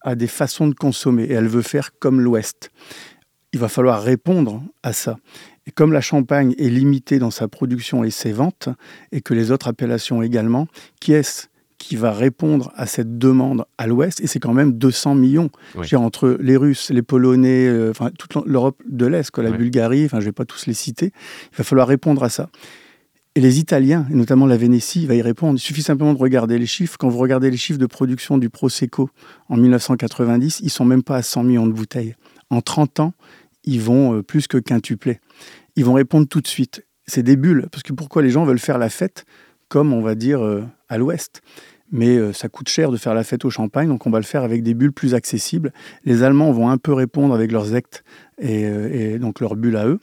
à 0.01 0.15
des 0.15 0.27
façons 0.27 0.67
de 0.67 0.75
consommer, 0.75 1.23
et 1.23 1.33
elle 1.33 1.47
veut 1.47 1.61
faire 1.61 1.97
comme 1.97 2.21
l'Ouest. 2.21 2.71
Il 3.53 3.59
va 3.59 3.69
falloir 3.69 4.03
répondre 4.03 4.61
à 4.83 4.93
ça. 4.93 5.17
Et 5.65 5.71
comme 5.71 5.91
la 5.91 6.01
Champagne 6.01 6.53
est 6.57 6.69
limitée 6.69 7.17
dans 7.17 7.31
sa 7.31 7.47
production 7.47 8.03
et 8.03 8.11
ses 8.11 8.31
ventes, 8.31 8.69
et 9.11 9.21
que 9.21 9.33
les 9.33 9.51
autres 9.51 9.67
appellations 9.67 10.21
également, 10.21 10.67
qui 11.01 11.13
est-ce 11.13 11.47
qui 11.77 11.95
va 11.95 12.11
répondre 12.11 12.71
à 12.75 12.85
cette 12.87 13.17
demande 13.17 13.65
à 13.77 13.87
l'Ouest, 13.87 14.21
et 14.21 14.27
c'est 14.27 14.39
quand 14.39 14.53
même 14.53 14.73
200 14.73 15.15
millions. 15.15 15.49
entre 15.93 16.37
les 16.39 16.57
Russes, 16.57 16.89
les 16.89 17.01
Polonais, 17.03 17.67
euh, 17.67 17.91
enfin 17.91 18.09
toute 18.17 18.35
l'Europe 18.45 18.81
de 18.87 19.05
l'Est, 19.05 19.37
la 19.37 19.51
Bulgarie, 19.51 20.05
enfin 20.05 20.19
je 20.19 20.25
ne 20.25 20.29
vais 20.29 20.33
pas 20.33 20.45
tous 20.45 20.65
les 20.65 20.73
citer, 20.73 21.11
il 21.51 21.57
va 21.57 21.63
falloir 21.63 21.87
répondre 21.87 22.23
à 22.23 22.29
ça. 22.29 22.49
Et 23.35 23.39
les 23.39 23.59
Italiens, 23.59 24.07
et 24.09 24.15
notamment 24.15 24.47
la 24.47 24.57
Vénétie, 24.57 25.05
va 25.05 25.13
y 25.13 25.21
répondre. 25.21 25.59
Il 25.59 25.61
suffit 25.61 25.83
simplement 25.83 26.15
de 26.15 26.17
regarder 26.17 26.57
les 26.57 26.65
chiffres. 26.65 26.97
Quand 26.97 27.07
vous 27.07 27.19
regardez 27.19 27.51
les 27.51 27.57
chiffres 27.57 27.77
de 27.77 27.85
production 27.85 28.39
du 28.39 28.49
Prosecco 28.49 29.11
en 29.47 29.57
1990, 29.57 30.61
ils 30.63 30.71
sont 30.71 30.85
même 30.85 31.03
pas 31.03 31.17
à 31.17 31.21
100 31.21 31.43
millions 31.43 31.67
de 31.67 31.71
bouteilles. 31.71 32.15
En 32.49 32.61
30 32.61 32.99
ans, 32.99 33.13
ils 33.63 33.79
vont 33.79 34.15
euh, 34.15 34.23
plus 34.23 34.47
que 34.47 34.57
quintupler. 34.57 35.19
Ils 35.75 35.85
vont 35.85 35.93
répondre 35.93 36.27
tout 36.27 36.41
de 36.41 36.47
suite. 36.47 36.83
C'est 37.05 37.21
des 37.21 37.35
bulles, 37.35 37.67
parce 37.71 37.83
que 37.83 37.93
pourquoi 37.93 38.23
les 38.23 38.31
gens 38.31 38.43
veulent 38.43 38.57
faire 38.57 38.79
la 38.79 38.89
fête 38.89 39.25
comme 39.69 39.93
on 39.93 40.01
va 40.01 40.15
dire 40.15 40.43
euh, 40.43 40.63
à 40.89 40.97
l'ouest 40.97 41.41
mais 41.89 42.17
euh, 42.17 42.33
ça 42.33 42.49
coûte 42.49 42.67
cher 42.67 42.91
de 42.91 42.97
faire 42.97 43.13
la 43.13 43.23
fête 43.23 43.45
au 43.45 43.49
champagne, 43.49 43.87
donc 43.87 44.05
on 44.05 44.09
va 44.09 44.19
le 44.19 44.25
faire 44.25 44.43
avec 44.43 44.61
des 44.61 44.73
bulles 44.73 44.91
plus 44.91 45.13
accessibles. 45.13 45.71
Les 46.03 46.21
Allemands 46.21 46.51
vont 46.51 46.69
un 46.69 46.77
peu 46.77 46.91
répondre 46.91 47.33
avec 47.33 47.49
leurs 47.49 47.75
actes 47.75 48.03
et, 48.39 48.63
et 48.63 49.19
donc 49.19 49.39
leurs 49.39 49.55
bulles 49.55 49.77
à 49.77 49.87
eux. 49.87 50.01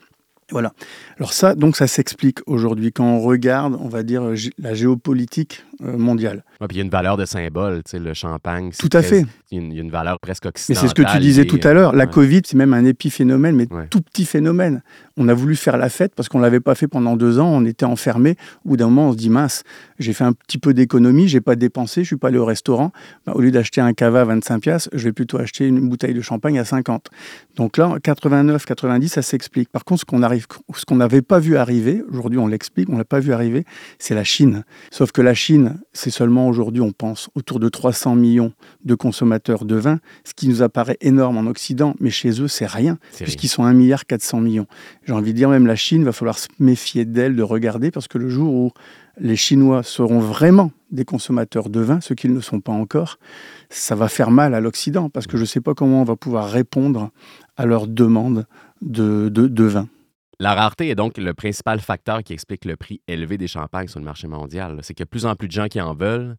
Voilà. 0.50 0.73
Alors 1.18 1.33
ça, 1.33 1.54
donc 1.54 1.76
ça 1.76 1.87
s'explique 1.87 2.40
aujourd'hui 2.47 2.92
quand 2.92 3.04
on 3.04 3.21
regarde, 3.21 3.76
on 3.80 3.88
va 3.88 4.02
dire, 4.02 4.30
la 4.59 4.75
géopolitique 4.75 5.64
euh, 5.83 5.97
mondiale. 5.97 6.45
puis 6.61 6.69
il 6.73 6.76
y 6.76 6.81
a 6.81 6.85
une 6.85 6.90
valeur 6.90 7.16
de 7.16 7.25
symbole, 7.25 7.83
tu 7.85 7.93
sais, 7.93 7.99
le 7.99 8.14
champagne. 8.14 8.71
Tout 8.78 8.90
à 8.93 9.02
fait. 9.02 9.25
Il 9.50 9.73
y, 9.73 9.78
a 9.78 9.83
une, 9.83 9.90
valeur 9.90 10.19
presque 10.21 10.47
occidentale. 10.47 10.83
Mais 10.83 10.88
c'est 10.88 10.90
ce 10.90 10.95
que 10.95 11.12
tu 11.12 11.19
disais 11.21 11.45
tout 11.45 11.61
à 11.62 11.73
l'heure. 11.73 11.95
La 11.95 12.07
Covid, 12.07 12.43
c'est 12.45 12.57
même 12.57 12.75
un 12.75 12.85
épiphénomène, 12.85 13.54
mais 13.54 13.66
tout 13.88 14.00
petit 14.00 14.25
phénomène. 14.25 14.83
On 15.16 15.28
a 15.28 15.35
voulu 15.35 15.54
faire 15.54 15.76
la 15.76 15.88
fête 15.88 16.12
parce 16.16 16.28
qu'on 16.28 16.38
ne 16.38 16.43
l'avait 16.43 16.61
pas 16.61 16.75
fait 16.75 16.88
pendant 16.88 17.16
deux 17.16 17.38
ans, 17.38 17.49
on 17.49 17.64
était 17.64 17.85
enfermés. 17.85 18.37
Au 18.64 18.71
bout 18.71 18.76
d'un 18.76 18.87
moment, 18.87 19.09
on 19.11 19.12
se 19.12 19.16
dit, 19.16 19.31
mince, 19.31 19.62
j'ai 19.99 20.12
fait 20.12 20.25
un 20.25 20.33
petit 20.33 20.59
peu 20.59 20.75
d'économie, 20.75 21.28
j'ai 21.28 21.40
pas 21.40 21.54
dépensé, 21.54 22.02
je 22.02 22.09
suis 22.09 22.16
pas 22.16 22.28
allé 22.28 22.38
au 22.38 22.45
restaurant. 22.45 22.90
Bah, 23.26 23.33
au 23.37 23.40
lieu 23.40 23.52
d'acheter 23.52 23.81
un 23.81 23.93
cava 23.93 24.23
à 24.23 24.25
25 24.25 24.61
piastres, 24.61 24.90
je 24.93 25.04
vais 25.04 25.12
plutôt 25.12 25.38
acheter 25.38 25.66
une 25.66 25.88
bouteille 25.88 26.14
de 26.14 26.21
champagne 26.21 26.59
à 26.59 26.64
50. 26.64 27.11
Donc 27.57 27.76
là, 27.76 27.95
89, 28.02 28.64
90, 28.66 29.09
ça 29.09 29.23
s'explique. 29.23 29.69
Par 29.69 29.85
contre, 29.85 30.00
ce 30.00 30.04
qu'on 30.04 30.23
arrive, 30.23 30.47
ce 30.75 30.85
qu'on 30.85 30.97
n'avait 30.97 31.23
pas 31.23 31.38
vu 31.38 31.57
arriver, 31.57 32.02
aujourd'hui 32.11 32.38
on 32.38 32.49
l'explique, 32.49 32.88
on 32.88 32.99
l'a 32.99 33.04
pas 33.04 33.21
vu 33.21 33.33
arriver, 33.33 33.64
c'est 33.99 34.14
la 34.14 34.25
Chine. 34.25 34.64
Sauf 34.90 35.12
que 35.12 35.23
la 35.23 35.35
Chine, 35.35 35.63
c'est 35.92 36.11
seulement 36.11 36.49
aujourd'hui, 36.49 36.80
on 36.83 36.92
pense, 36.92 37.30
autour 37.35 37.61
de 37.61 37.68
300 37.68 38.14
millions 38.14 38.52
de 38.85 38.94
consommateurs 38.94 39.64
de 39.64 39.76
vin, 39.76 39.99
ce 40.25 40.35
qui 40.35 40.49
nous 40.49 40.62
apparaît 40.62 40.97
énorme 41.00 41.37
en 41.37 41.47
Occident, 41.47 41.94
mais 42.00 42.11
chez 42.11 42.40
eux, 42.40 42.49
c'est 42.49 42.66
rien, 42.66 42.99
puisqu'ils 43.18 43.49
sont 43.49 43.64
1 43.64 43.73
milliard 43.73 44.06
400 44.06 44.40
millions. 44.40 44.66
J'ai 45.04 45.12
envie 45.12 45.33
de 45.33 45.37
dire, 45.37 45.49
même 45.49 45.66
la 45.66 45.76
Chine, 45.76 46.04
va 46.04 46.12
falloir 46.12 46.38
se 46.38 46.49
méfier 46.59 47.04
d'elle, 47.04 47.37
de 47.37 47.42
regarder, 47.42 47.90
parce 47.90 48.09
que 48.09 48.18
le 48.18 48.28
jour 48.28 48.52
où 48.52 48.73
les 49.18 49.37
Chinois 49.37 49.83
seront 49.83 50.18
vraiment 50.18 50.73
des 50.90 51.04
consommateurs 51.04 51.68
de 51.68 51.80
vin, 51.80 52.00
ce 52.00 52.14
qu'ils 52.14 52.33
ne 52.33 52.40
sont 52.40 52.61
pas 52.61 52.73
encore, 52.73 53.18
ça 53.71 53.94
va 53.94 54.09
faire 54.09 54.30
mal 54.30 54.54
à 54.54 54.61
l'Occident, 54.61 55.09
parce 55.11 55.26
que 55.26 55.37
je 55.37 55.42
ne 55.42 55.47
sais 55.47 55.61
pas 55.61 55.75
comment 55.75 56.00
on 56.00 56.04
va 56.04 56.16
pouvoir 56.16 56.50
répondre 56.50 57.11
à 57.56 57.66
leurs 57.66 57.87
demandes 57.87 58.47
de, 58.83 59.28
de 59.28 59.64
vin. 59.64 59.88
La 60.41 60.55
rareté 60.55 60.88
est 60.88 60.95
donc 60.95 61.19
le 61.19 61.35
principal 61.35 61.81
facteur 61.81 62.23
qui 62.23 62.33
explique 62.33 62.64
le 62.64 62.76
prix 62.76 63.00
élevé 63.07 63.38
des 63.38 63.49
champagnes 63.49 63.88
sur 63.88 64.00
le 64.00 64.05
marché 64.05 64.26
mondial. 64.26 64.79
C'est 64.83 64.95
qu'il 64.95 65.03
y 65.03 65.05
a 65.05 65.07
de 65.07 65.11
plus 65.11 65.26
en 65.26 65.37
plus 65.37 65.49
de 65.49 65.53
gens 65.53 65.69
qui 65.69 65.81
en 65.81 65.95
veulent. 65.95 66.37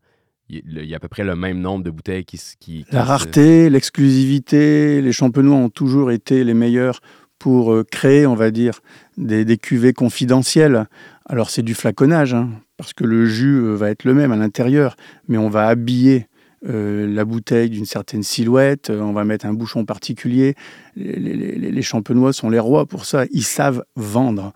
Il 0.48 0.86
y 0.86 0.94
a 0.94 0.98
à 0.98 1.00
peu 1.00 1.08
près 1.08 1.24
le 1.24 1.36
même 1.36 1.60
nombre 1.60 1.84
de 1.84 1.90
bouteilles 1.90 2.26
qui... 2.26 2.40
qui, 2.60 2.86
la 2.92 3.04
rareté, 3.04 3.70
l'exclusivité, 3.70 5.02
les 5.02 5.12
champenois 5.12 5.56
ont 5.56 5.70
toujours 5.70 6.12
été 6.12 6.44
les 6.44 6.54
meilleurs 6.54 7.00
pour 7.40 7.74
euh, 7.74 7.84
créer, 7.84 8.28
on 8.28 8.36
va 8.36 8.52
dire, 8.52 8.80
des, 9.18 9.58
cuvées 9.58 9.94
confidentielles. 9.94 10.88
Alors 11.26 11.50
c'est 11.50 11.64
du 11.64 11.74
flaconnage, 11.74 12.34
hein, 12.34 12.50
parce 12.78 12.94
que 12.94 13.04
le 13.04 13.26
jus 13.26 13.58
euh, 13.58 13.76
va 13.76 13.90
être 13.90 14.04
le 14.04 14.14
même 14.14 14.32
à 14.32 14.36
l'intérieur, 14.36 14.96
mais 15.28 15.38
on 15.38 15.50
va 15.50 15.68
habiller 15.68 16.28
euh, 16.68 17.08
la 17.08 17.26
bouteille 17.26 17.70
d'une 17.70 17.86
certaine 17.86 18.24
silhouette, 18.24 18.90
euh, 18.90 19.00
on 19.00 19.14
va 19.14 19.24
mettre 19.24 19.46
un 19.46 19.54
bouchon 19.54 19.86
particulier. 19.86 20.56
Les, 20.96 21.82
champenois 21.82 22.32
sont 22.32 22.50
les 22.50 22.58
rois 22.58 22.86
pour 22.86 23.06
ça, 23.06 23.26
ils 23.32 23.44
savent 23.44 23.84
vendre. 23.96 24.54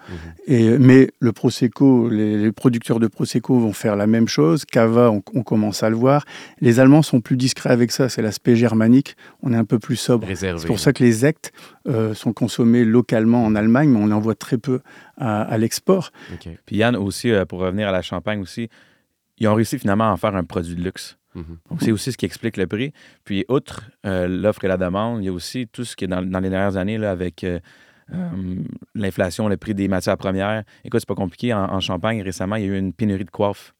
Et, 0.47 0.77
mais 0.77 1.11
le 1.19 1.33
Prosecco, 1.33 2.09
les, 2.09 2.51
producteurs 2.51 2.99
de 2.99 3.07
Prosecco 3.07 3.59
vont 3.59 3.73
faire 3.73 3.95
la 3.95 4.07
même 4.07 4.27
chose. 4.27 4.65
Cava, 4.65 5.11
on, 5.11 5.43
commence 5.43 5.83
à 5.83 5.89
le 5.89 5.97
voir. 5.97 6.25
Les 6.61 6.79
Allemands 6.79 7.01
sont 7.01 7.19
plus 7.19 7.35
discrets 7.37 7.71
avec 7.71 7.91
ça, 7.91 8.09
c'est 8.09 8.21
l'aspect 8.21 8.55
germanique, 8.55 9.15
on 9.43 9.53
est 9.53 9.57
un 9.57 9.65
peu 9.65 9.79
plus 9.79 9.97
sobre. 9.97 10.27
C'est 10.33 10.65
pour 10.65 10.79
ça 10.79 10.93
que 10.93 11.03
les 11.03 11.25
ects 11.25 11.51
euh, 11.87 12.13
sont 12.13 12.33
consommés 12.33 12.85
localement 12.85 13.43
en 13.43 13.53
Allemagne, 13.53 13.89
mais 13.89 13.99
on 13.99 14.11
en 14.11 14.19
voit 14.19 14.35
très 14.35 14.57
peu 14.57 14.79
à, 15.17 15.57
l'export. 15.57 16.11
Puis 16.65 16.77
Yann, 16.77 16.95
aussi, 16.95 17.31
pour 17.49 17.59
revenir 17.59 17.89
à 17.89 17.91
la 17.91 18.01
Champagne 18.01 18.39
aussi, 18.39 18.69
ils 19.37 19.47
ont 19.47 19.55
réussi 19.55 19.77
finalement 19.77 20.05
à 20.05 20.13
en 20.13 20.17
faire 20.17 20.35
un 20.35 20.43
produit 20.45 20.75
de 20.75 20.81
luxe. 20.81 21.18
Mhm. 21.35 21.57
Donc, 21.69 21.81
c'est 21.81 21.91
aussi 21.91 22.11
ce 22.11 22.17
qui 22.17 22.25
explique 22.25 22.57
le 22.57 22.67
prix. 22.67 22.93
Puis, 23.23 23.45
outre 23.49 23.83
euh, 24.05 24.27
l'offre 24.27 24.65
et 24.65 24.67
la 24.67 24.77
demande, 24.77 25.21
il 25.21 25.25
y 25.25 25.29
a 25.29 25.33
aussi 25.33 25.67
tout 25.67 25.85
ce 25.85 25.95
qui 25.95 26.05
est 26.05 26.07
dans, 26.07 26.21
les 26.21 26.49
dernières 26.49 26.77
années 26.77 26.97
là, 26.97 27.11
avec 27.11 27.43
euh, 27.43 27.59
euh, 28.13 28.29
l'inflation, 28.95 29.47
le 29.47 29.57
prix 29.57 29.75
des 29.75 29.87
matières 29.87 30.17
premières. 30.17 30.63
Écoute, 30.83 31.01
c'est 31.01 31.07
pas 31.07 31.15
compliqué. 31.15 31.53
En, 31.53 31.79
Champagne, 31.79 32.21
récemment, 32.21 32.55
il 32.55 32.65
y 32.65 32.69
a 32.69 32.73
eu 32.73 32.77
une 32.77 32.93
pénurie 32.93 33.25
de 33.25 33.31
coiffe. 33.31 33.73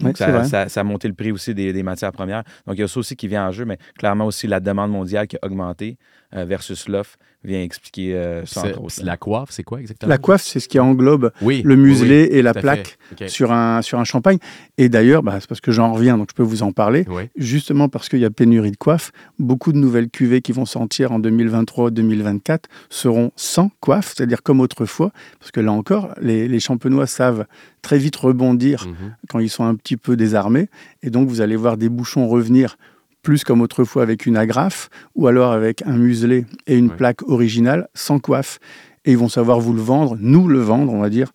Donc, 0.00 0.16
ça, 0.16 0.68
ça, 0.68 0.80
a 0.80 0.84
monté 0.84 1.06
le 1.06 1.14
prix 1.14 1.30
aussi 1.30 1.54
des, 1.54 1.72
des, 1.72 1.82
matières 1.82 2.12
premières. 2.12 2.42
Donc, 2.66 2.76
il 2.76 2.80
y 2.80 2.82
a 2.82 2.88
ça 2.88 2.98
aussi 2.98 3.14
qui 3.14 3.28
vient 3.28 3.46
en 3.46 3.52
jeu, 3.52 3.64
mais 3.64 3.78
clairement 3.96 4.26
aussi 4.26 4.46
la 4.46 4.58
demande 4.58 4.90
mondiale 4.90 5.28
qui 5.28 5.36
a 5.36 5.46
augmenté 5.46 5.96
versus 6.32 6.88
l'offre 6.88 7.18
vient 7.44 7.62
expliquer 7.62 8.14
euh, 8.14 8.46
ça. 8.46 8.62
La 9.02 9.16
coiffe, 9.16 9.50
c'est 9.50 9.62
quoi 9.62 9.80
exactement? 9.80 10.08
La 10.08 10.18
coiffe, 10.18 10.42
c'est 10.42 10.60
ce 10.60 10.68
qui 10.68 10.78
englobe 10.78 11.32
le 11.40 11.76
muselet 11.76 12.34
et 12.34 12.42
la 12.42 12.54
plaque 12.54 12.98
sur, 13.26 13.52
un, 13.52 13.82
sur 13.82 13.98
un 13.98 14.04
champagne. 14.04 14.38
Et 14.78 14.88
d'ailleurs, 14.88 15.22
bah, 15.22 15.38
c'est 15.40 15.48
parce 15.48 15.60
que 15.60 15.72
j'en 15.72 15.92
reviens, 15.92 16.18
donc 16.18 16.28
je 16.30 16.34
peux 16.34 16.42
vous 16.42 16.62
en 16.62 16.72
parler. 16.72 17.04
Justement 17.36 17.88
parce 17.88 18.08
qu'il 18.08 18.20
y 18.20 18.24
a 18.24 18.30
pénurie 18.30 18.70
de 18.70 18.76
coiffe, 18.76 19.12
beaucoup 19.38 19.72
de 19.72 19.78
nouvelles 19.78 20.08
cuvées 20.08 20.40
qui 20.40 20.52
vont 20.52 20.66
sortir 20.66 21.12
en 21.12 21.20
2023-2024 21.20 22.64
seront 22.90 23.32
sans 23.36 23.70
coiffe, 23.80 24.14
c'est-à-dire 24.14 24.42
comme 24.42 24.60
autrefois, 24.60 25.12
parce 25.38 25.50
que 25.50 25.60
là 25.60 25.72
encore, 25.72 26.14
les, 26.20 26.48
les 26.48 26.60
champenois 26.60 27.06
savent 27.06 27.46
très 27.82 27.98
vite 27.98 28.16
rebondir 28.16 28.86
mhm. 28.86 29.16
quand 29.28 29.40
ils 29.40 29.50
sont 29.50 29.64
un 29.64 29.74
petit 29.74 29.96
peu 29.96 30.16
désarmés. 30.16 30.68
Et 31.02 31.10
donc, 31.10 31.28
vous 31.28 31.40
allez 31.40 31.56
voir 31.56 31.76
des 31.76 31.88
bouchons 31.88 32.28
revenir 32.28 32.76
plus 33.22 33.44
comme 33.44 33.60
autrefois 33.60 34.02
avec 34.02 34.26
une 34.26 34.36
agrafe, 34.36 34.90
ou 35.14 35.26
alors 35.26 35.52
avec 35.52 35.82
un 35.82 35.96
muselet 35.96 36.44
et 36.66 36.76
une 36.76 36.90
plaque 36.90 37.22
originale 37.22 37.88
sans 37.94 38.18
coiffe. 38.18 38.58
Et 39.04 39.12
ils 39.12 39.18
vont 39.18 39.28
savoir 39.28 39.60
vous 39.60 39.72
le 39.72 39.80
vendre, 39.80 40.16
nous 40.20 40.48
le 40.48 40.60
vendre, 40.60 40.92
on 40.92 41.00
va 41.00 41.10
dire, 41.10 41.32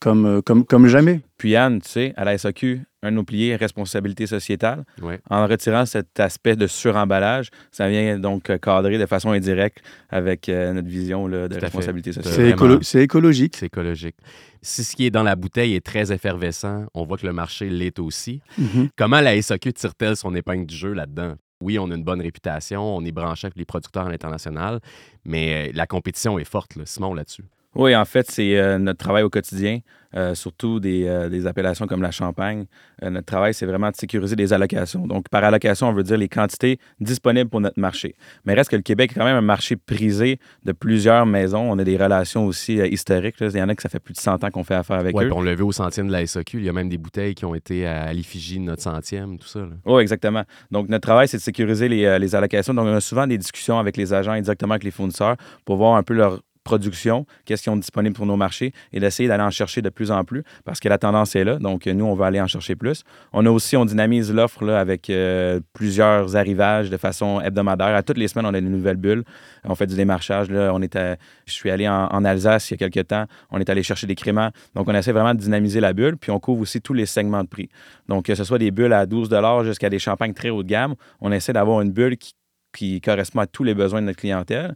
comme, 0.00 0.26
euh, 0.26 0.40
comme, 0.42 0.64
comme 0.64 0.86
jamais. 0.86 1.20
Puis 1.36 1.56
Anne, 1.56 1.80
tu 1.80 1.88
sais, 1.88 2.14
à 2.16 2.24
la 2.24 2.36
SAQ, 2.36 2.82
un 3.02 3.16
oublié 3.16 3.56
responsabilité 3.56 4.26
sociétale. 4.26 4.84
En 5.30 5.46
retirant 5.46 5.86
cet 5.86 6.18
aspect 6.20 6.56
de 6.56 6.66
suremballage, 6.66 7.50
ça 7.70 7.88
vient 7.88 8.18
donc 8.18 8.50
cadrer 8.60 8.98
de 8.98 9.06
façon 9.06 9.30
indirecte 9.30 9.82
avec 10.08 10.48
euh, 10.48 10.72
notre 10.72 10.88
vision 10.88 11.28
de 11.28 11.60
responsabilité 11.60 12.12
sociétale. 12.12 12.78
C'est 12.82 13.02
écologique. 13.02 13.56
C'est 13.56 13.66
écologique. 13.66 14.16
Si 14.62 14.82
ce 14.82 14.96
qui 14.96 15.06
est 15.06 15.10
dans 15.10 15.22
la 15.22 15.36
bouteille 15.36 15.74
est 15.74 15.84
très 15.84 16.12
effervescent, 16.12 16.86
on 16.94 17.04
voit 17.04 17.16
que 17.16 17.26
le 17.26 17.32
marché 17.32 17.68
l'est 17.70 17.98
aussi. 18.00 18.40
Mm-hmm. 18.60 18.88
Comment 18.96 19.20
la 19.20 19.40
SAQ 19.40 19.72
tire-t-elle 19.72 20.16
son 20.16 20.34
épingle 20.34 20.66
du 20.66 20.74
jeu 20.74 20.92
là-dedans? 20.92 21.34
Oui, 21.60 21.78
on 21.78 21.90
a 21.90 21.94
une 21.94 22.04
bonne 22.04 22.20
réputation, 22.20 22.82
on 22.82 23.04
est 23.04 23.12
branché 23.12 23.46
avec 23.46 23.56
les 23.56 23.64
producteurs 23.64 24.06
à 24.06 24.10
l'international, 24.10 24.80
mais 25.24 25.68
euh, 25.68 25.72
la 25.74 25.86
compétition 25.86 26.38
est 26.38 26.44
forte, 26.44 26.76
là. 26.76 26.84
Simon, 26.86 27.14
là-dessus. 27.14 27.44
Oui, 27.74 27.94
en 27.94 28.04
fait, 28.04 28.30
c'est 28.30 28.58
euh, 28.58 28.78
notre 28.78 28.98
travail 28.98 29.22
au 29.22 29.28
quotidien, 29.28 29.80
euh, 30.16 30.34
surtout 30.34 30.80
euh, 30.84 31.28
des, 31.28 31.46
appellations 31.46 31.86
comme 31.86 32.00
la 32.00 32.10
Champagne. 32.10 32.64
notre 33.02 33.26
travail, 33.26 33.52
c'est 33.52 33.66
vraiment 33.66 33.90
de 33.90 33.96
sécuriser 33.96 34.36
les 34.36 34.54
allocations. 34.54 35.06
Donc, 35.06 35.28
par 35.28 35.44
allocation, 35.44 35.88
on 35.88 35.92
veut 35.92 36.02
dire 36.02 36.16
les 36.16 36.28
quantités 36.28 36.78
disponibles 36.98 37.50
pour 37.50 37.60
notre 37.60 37.78
marché. 37.78 38.14
Mais 38.46 38.54
reste 38.54 38.70
que 38.70 38.76
le 38.76 38.82
Québec 38.82 39.12
est 39.12 39.18
quand 39.18 39.24
même 39.26 39.36
un 39.36 39.42
marché 39.42 39.76
prisé 39.76 40.40
de 40.64 40.72
plusieurs 40.72 41.26
maisons. 41.26 41.70
On 41.70 41.78
a 41.78 41.84
des 41.84 41.98
relations 41.98 42.46
aussi 42.46 42.78
historiques. 42.78 43.36
Il 43.40 43.56
y 43.56 43.62
en 43.62 43.68
a 43.68 43.74
que 43.74 43.82
ça 43.82 43.90
fait 43.90 44.00
plus 44.00 44.14
de 44.14 44.18
100 44.18 44.44
ans 44.44 44.50
qu'on 44.50 44.64
fait 44.64 44.74
affaire 44.74 44.98
avec 44.98 45.14
eux. 45.14 45.30
on 45.32 45.42
l'a 45.42 45.54
vu 45.54 45.62
au 45.62 45.72
centième 45.72 46.08
de 46.08 46.12
la 46.12 46.26
SAQ. 46.26 46.58
Il 46.58 46.64
y 46.64 46.70
a 46.70 46.72
même 46.72 46.88
des 46.88 46.98
bouteilles 46.98 47.34
qui 47.34 47.44
ont 47.44 47.54
été 47.54 47.86
à, 47.86 48.12
l'effigie 48.14 48.58
de 48.58 48.64
notre 48.64 48.82
centième, 48.82 49.38
tout 49.38 49.46
ça. 49.46 49.60
Oui, 49.84 50.00
exactement. 50.00 50.44
Donc, 50.70 50.88
notre 50.88 51.06
travail, 51.06 51.28
c'est 51.28 51.36
de 51.36 51.42
sécuriser 51.42 51.88
les, 51.88 52.18
les 52.18 52.34
allocations. 52.34 52.72
Donc, 52.72 52.86
on 52.86 52.94
a 52.94 53.00
souvent 53.02 53.26
des 53.26 53.36
discussions 53.36 53.78
avec 53.78 53.98
les 53.98 54.14
agents 54.14 54.34
et 54.34 54.40
directement 54.40 54.72
avec 54.72 54.84
les 54.84 54.90
fournisseurs 54.90 55.36
pour 55.66 55.76
voir 55.76 55.96
un 55.96 56.02
peu 56.02 56.14
leur 56.14 56.40
production, 56.68 57.24
qu'est-ce 57.46 57.62
qu'ils 57.62 57.72
ont 57.72 57.76
disponible 57.76 58.14
pour 58.14 58.26
nos 58.26 58.36
marchés 58.36 58.72
et 58.92 59.00
d'essayer 59.00 59.26
d'aller 59.26 59.42
en 59.42 59.50
chercher 59.50 59.80
de 59.80 59.88
plus 59.88 60.10
en 60.10 60.22
plus 60.22 60.42
parce 60.66 60.80
que 60.80 60.88
la 60.90 60.98
tendance 60.98 61.34
est 61.34 61.44
là. 61.44 61.56
Donc, 61.56 61.86
nous, 61.86 62.04
on 62.04 62.14
va 62.14 62.26
aller 62.26 62.42
en 62.42 62.46
chercher 62.46 62.76
plus. 62.76 63.04
On 63.32 63.46
a 63.46 63.50
aussi, 63.50 63.74
on 63.78 63.86
dynamise 63.86 64.30
l'offre 64.30 64.68
avec 64.68 65.08
euh, 65.08 65.60
plusieurs 65.72 66.36
arrivages 66.36 66.90
de 66.90 66.98
façon 66.98 67.40
hebdomadaire. 67.40 67.94
À 67.96 68.02
toutes 68.02 68.18
les 68.18 68.28
semaines, 68.28 68.44
on 68.44 68.52
a 68.52 68.60
des 68.60 68.68
nouvelles 68.68 68.98
bulles. 68.98 69.24
On 69.64 69.74
fait 69.74 69.86
du 69.86 69.96
démarchage. 69.96 70.50
Là. 70.50 70.70
On 70.74 70.82
est 70.82 70.98
je 71.46 71.52
suis 71.52 71.70
allé 71.70 71.88
en, 71.88 72.24
Alsace 72.24 72.70
il 72.70 72.74
y 72.74 72.84
a 72.84 72.88
quelques 72.88 73.08
temps. 73.08 73.24
On 73.50 73.58
est 73.60 73.70
allé 73.70 73.82
chercher 73.82 74.06
des 74.06 74.14
créments. 74.14 74.50
Donc, 74.74 74.88
on 74.88 74.94
essaie 74.94 75.12
vraiment 75.12 75.34
de 75.34 75.40
dynamiser 75.40 75.80
la 75.80 75.94
bulle. 75.94 76.18
Puis, 76.18 76.30
on 76.30 76.38
couvre 76.38 76.60
aussi 76.60 76.82
tous 76.82 76.94
les 76.94 77.06
segments 77.06 77.42
de 77.42 77.48
prix. 77.48 77.70
Donc, 78.08 78.26
que 78.26 78.34
ce 78.34 78.44
soit 78.44 78.58
des 78.58 78.70
bulles 78.70 78.92
à 78.92 79.06
12 79.06 79.30
jusqu'à 79.64 79.88
des 79.88 79.98
champagnes 79.98 80.34
très 80.34 80.50
haut 80.50 80.62
de 80.62 80.68
gamme, 80.68 80.94
on 81.22 81.32
essaie 81.32 81.54
d'avoir 81.54 81.80
une 81.80 81.92
bulle 81.92 82.18
qui, 82.18 82.34
qui 82.74 83.00
correspond 83.00 83.40
à 83.40 83.46
tous 83.46 83.64
les 83.64 83.74
besoins 83.74 84.02
de 84.02 84.06
notre 84.06 84.18
clientèle. 84.18 84.74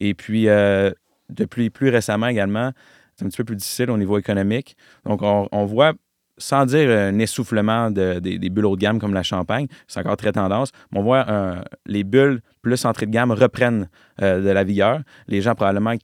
Et 0.00 0.14
puis, 0.14 0.48
euh, 0.48 0.90
depuis 1.30 1.70
plus 1.70 1.88
récemment 1.88 2.28
également, 2.28 2.72
c'est 3.16 3.24
un 3.24 3.28
petit 3.28 3.38
peu 3.38 3.44
plus 3.44 3.56
difficile 3.56 3.90
au 3.90 3.96
niveau 3.96 4.18
économique. 4.18 4.76
Donc, 5.04 5.20
on, 5.22 5.64
voit, 5.64 5.92
sans 6.36 6.66
dire 6.66 6.90
un 6.90 7.18
essoufflement 7.18 7.90
de, 7.90 8.18
des 8.18 8.50
bulles 8.50 8.66
haut 8.66 8.76
de 8.76 8.80
gamme 8.80 8.98
comme 8.98 9.14
la 9.14 9.22
champagne, 9.22 9.66
c'est 9.86 10.00
encore 10.00 10.16
très 10.16 10.32
tendance, 10.32 10.70
mais 10.90 10.98
on 10.98 11.02
voit 11.02 11.64
les 11.86 12.04
bulles 12.04 12.40
plus 12.64 12.84
entrée 12.84 13.06
de 13.06 13.12
gamme 13.12 13.30
reprennent 13.30 13.88
euh, 14.20 14.40
de 14.40 14.48
la 14.48 14.64
vigueur. 14.64 15.00
Les 15.28 15.40
gens 15.40 15.54
probablement 15.54 15.94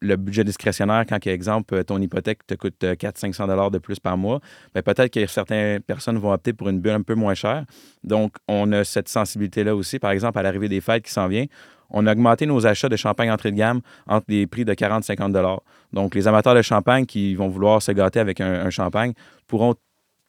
le 0.00 0.16
budget 0.16 0.44
discrétionnaire, 0.44 1.04
quand, 1.08 1.18
par 1.22 1.32
exemple, 1.32 1.84
ton 1.84 2.00
hypothèque 2.00 2.46
te 2.46 2.54
coûte 2.54 2.82
400-500 2.82 3.70
de 3.70 3.78
plus 3.78 3.98
par 3.98 4.16
mois, 4.16 4.40
ben, 4.74 4.82
peut-être 4.82 5.12
que 5.12 5.26
certaines 5.26 5.80
personnes 5.80 6.18
vont 6.18 6.32
opter 6.32 6.52
pour 6.52 6.68
une 6.68 6.80
bulle 6.80 6.92
un 6.92 7.02
peu 7.02 7.14
moins 7.14 7.34
chère. 7.34 7.64
Donc, 8.04 8.34
on 8.46 8.70
a 8.72 8.84
cette 8.84 9.08
sensibilité-là 9.08 9.74
aussi. 9.74 9.98
Par 9.98 10.10
exemple, 10.12 10.38
à 10.38 10.42
l'arrivée 10.42 10.68
des 10.68 10.80
fêtes 10.80 11.04
qui 11.04 11.12
s'en 11.12 11.28
vient, 11.28 11.46
on 11.90 12.06
a 12.06 12.12
augmenté 12.12 12.46
nos 12.46 12.66
achats 12.66 12.88
de 12.88 12.96
champagne 12.96 13.30
entrée 13.30 13.50
de 13.50 13.56
gamme 13.56 13.80
entre 14.06 14.26
des 14.28 14.46
prix 14.46 14.64
de 14.64 14.74
40-50 14.74 15.60
Donc, 15.92 16.14
les 16.14 16.28
amateurs 16.28 16.54
de 16.54 16.62
champagne 16.62 17.06
qui 17.06 17.34
vont 17.34 17.48
vouloir 17.48 17.82
se 17.82 17.92
gâter 17.92 18.20
avec 18.20 18.40
un, 18.40 18.70
champagne 18.70 19.12
pourront 19.46 19.74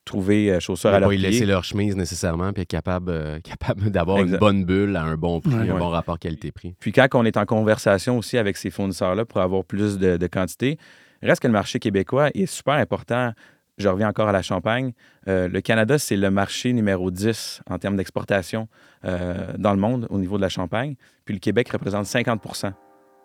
trouver 0.10 0.52
euh, 0.52 0.60
chaussures 0.60 0.90
à 0.90 1.00
leur 1.00 1.10
pas 1.10 1.16
y 1.16 1.18
laisser 1.18 1.46
leur 1.46 1.64
chemise 1.64 1.96
nécessairement 1.96 2.52
puis 2.52 2.64
être 2.64 2.70
capable, 2.70 3.12
euh, 3.12 3.40
capable 3.44 3.90
d'avoir 3.90 4.20
une 4.20 4.38
bonne 4.38 4.66
bulle 4.66 4.96
à 4.96 5.04
un 5.04 5.16
bon 5.16 5.40
prix, 5.40 5.70
un 5.70 5.78
bon 5.78 5.90
rapport 5.90 6.20
qualité-prix. 6.20 6.76
Puis 6.80 6.92
quand 6.92 7.08
on 7.14 7.26
est 7.26 7.38
en 7.38 7.46
conversation 7.46 8.18
aussi 8.18 8.38
avec 8.38 8.58
ces 8.58 8.70
fournisseurs-là 8.70 9.26
pour 9.26 9.40
avoir 9.42 9.64
plus 9.64 9.98
de, 9.98 10.18
de 10.18 10.28
quantité, 10.28 10.78
reste 11.24 11.42
que 11.42 11.48
le 11.48 11.54
marché 11.54 11.80
québécois 11.80 12.30
est 12.34 12.46
super 12.46 12.76
important 12.76 13.34
je 13.80 13.88
reviens 13.88 14.10
encore 14.10 14.28
à 14.28 14.32
la 14.32 14.42
Champagne. 14.42 14.92
Euh, 15.28 15.48
le 15.48 15.62
Canada, 15.62 15.98
c'est 15.98 16.18
le 16.18 16.30
marché 16.30 16.74
numéro 16.74 17.10
10 17.10 17.62
en 17.70 17.80
termes 17.80 17.96
d'exportation 17.96 18.68
euh, 19.06 19.54
dans 19.58 19.72
le 19.74 19.80
monde 19.80 20.06
au 20.10 20.20
niveau 20.20 20.38
de 20.38 20.42
la 20.42 20.50
Champagne. 20.50 20.96
Puis 21.26 21.34
le 21.34 21.40
Québec 21.40 21.70
représente 21.70 22.06
50 22.06 22.42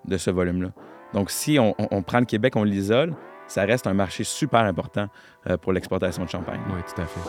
de 0.07 0.17
ce 0.17 0.31
volume-là. 0.31 0.73
Donc, 1.13 1.31
si 1.31 1.59
on, 1.59 2.03
prend 2.03 2.19
le 2.21 2.25
Québec, 2.25 2.57
on 2.57 2.65
l'isole, 2.65 3.15
ça 3.47 3.65
reste 3.65 3.87
un 3.87 3.95
marché 3.95 4.25
super 4.25 4.61
important 4.61 5.09
euh, 5.49 5.57
pour 5.57 5.73
l'exportation 5.73 6.25
de 6.25 6.31
champagne. 6.31 6.61
Oui, 6.69 6.81
tout 6.87 7.01
à 7.01 7.07
fait. 7.07 7.21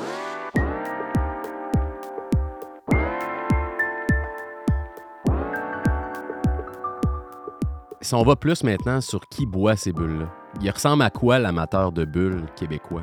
Si 8.01 8.13
on 8.13 8.22
va 8.22 8.36
plus 8.36 8.63
maintenant 8.63 9.01
sur 9.01 9.27
qui 9.27 9.48
boit 9.48 9.75
ces 9.75 9.91
bulles-là, 9.91 10.31
il 10.62 10.69
ressemble 10.69 11.01
à 11.01 11.10
quoi 11.10 11.39
l'amateur 11.39 11.91
de 11.91 12.05
bulles 12.05 12.45
québécois? 12.55 13.01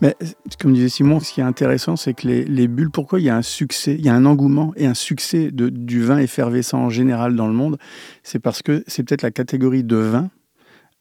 Mais 0.00 0.16
comme 0.60 0.72
disait 0.72 0.88
Simon, 0.88 1.20
ce 1.20 1.32
qui 1.32 1.40
est 1.40 1.44
intéressant, 1.44 1.94
c'est 1.94 2.14
que 2.14 2.26
les, 2.26 2.68
bulles, 2.68 2.90
pourquoi 2.90 3.20
il 3.20 3.24
y 3.24 3.30
a 3.30 3.36
un 3.36 3.42
succès, 3.42 3.94
il 3.94 4.04
y 4.04 4.08
a 4.08 4.14
un 4.14 4.24
engouement 4.24 4.72
et 4.76 4.86
un 4.86 4.94
succès 4.94 5.52
de, 5.52 5.68
du 5.68 6.02
vin 6.02 6.18
effervescent 6.18 6.78
en 6.78 6.90
général 6.90 7.36
dans 7.36 7.46
le 7.46 7.52
monde, 7.52 7.78
c'est 8.24 8.40
parce 8.40 8.62
que 8.62 8.82
c'est 8.88 9.04
peut-être 9.04 9.22
la 9.22 9.30
catégorie 9.30 9.84
de 9.84 9.96
vin 9.96 10.28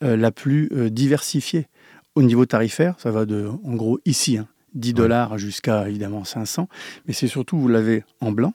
la 0.02 0.32
plus 0.32 0.70
euh, 0.74 0.90
diversifiée. 0.90 1.68
Au 2.16 2.24
niveau 2.24 2.46
tarifaire, 2.46 2.96
ça 3.00 3.12
va 3.12 3.26
de, 3.26 3.50
en 3.64 3.76
gros, 3.76 4.00
ici, 4.06 4.38
10 4.74 4.90
hein, 4.90 4.94
dollars 4.94 5.38
jusqu'à 5.38 5.88
évidemment 5.88 6.24
500, 6.24 6.68
mais 7.06 7.14
c'est 7.14 7.28
surtout, 7.28 7.58
vous 7.58 7.68
l'avez 7.68 8.04
en 8.20 8.32
blanc, 8.32 8.54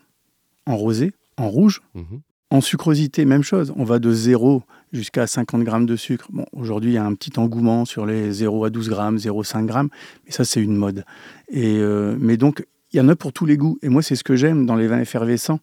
en 0.66 0.76
rosé, 0.76 1.12
en 1.36 1.48
rouge, 1.48 1.80
mhm. 1.94 2.20
En 2.50 2.60
sucrosité, 2.60 3.24
même 3.24 3.42
chose. 3.42 3.72
On 3.74 3.82
va 3.82 3.98
de 3.98 4.12
0 4.12 4.62
jusqu'à 4.92 5.26
50 5.26 5.64
grammes 5.64 5.84
de 5.84 5.96
sucre. 5.96 6.28
Bon, 6.32 6.46
aujourd'hui, 6.52 6.92
il 6.92 6.94
y 6.94 6.98
a 6.98 7.04
un 7.04 7.14
petit 7.14 7.40
engouement 7.40 7.84
sur 7.84 8.06
les 8.06 8.30
0 8.30 8.64
à 8.64 8.70
12 8.70 8.88
grammes, 8.88 9.16
0,5 9.16 9.66
grammes, 9.66 9.88
mais 10.24 10.30
ça, 10.30 10.44
c'est 10.44 10.62
une 10.62 10.76
mode. 10.76 11.04
Et, 11.48 11.78
euh, 11.78 12.16
mais 12.20 12.36
donc, 12.36 12.64
il 12.92 12.96
y 12.96 13.00
en 13.00 13.08
a 13.08 13.16
pour 13.16 13.32
tous 13.32 13.46
les 13.46 13.56
goûts. 13.56 13.78
Et 13.82 13.88
moi, 13.88 14.02
c'est 14.02 14.16
ce 14.16 14.24
que 14.24 14.36
j'aime 14.36 14.66
dans 14.66 14.76
les 14.76 14.86
vins 14.86 15.00
effervescents. 15.00 15.60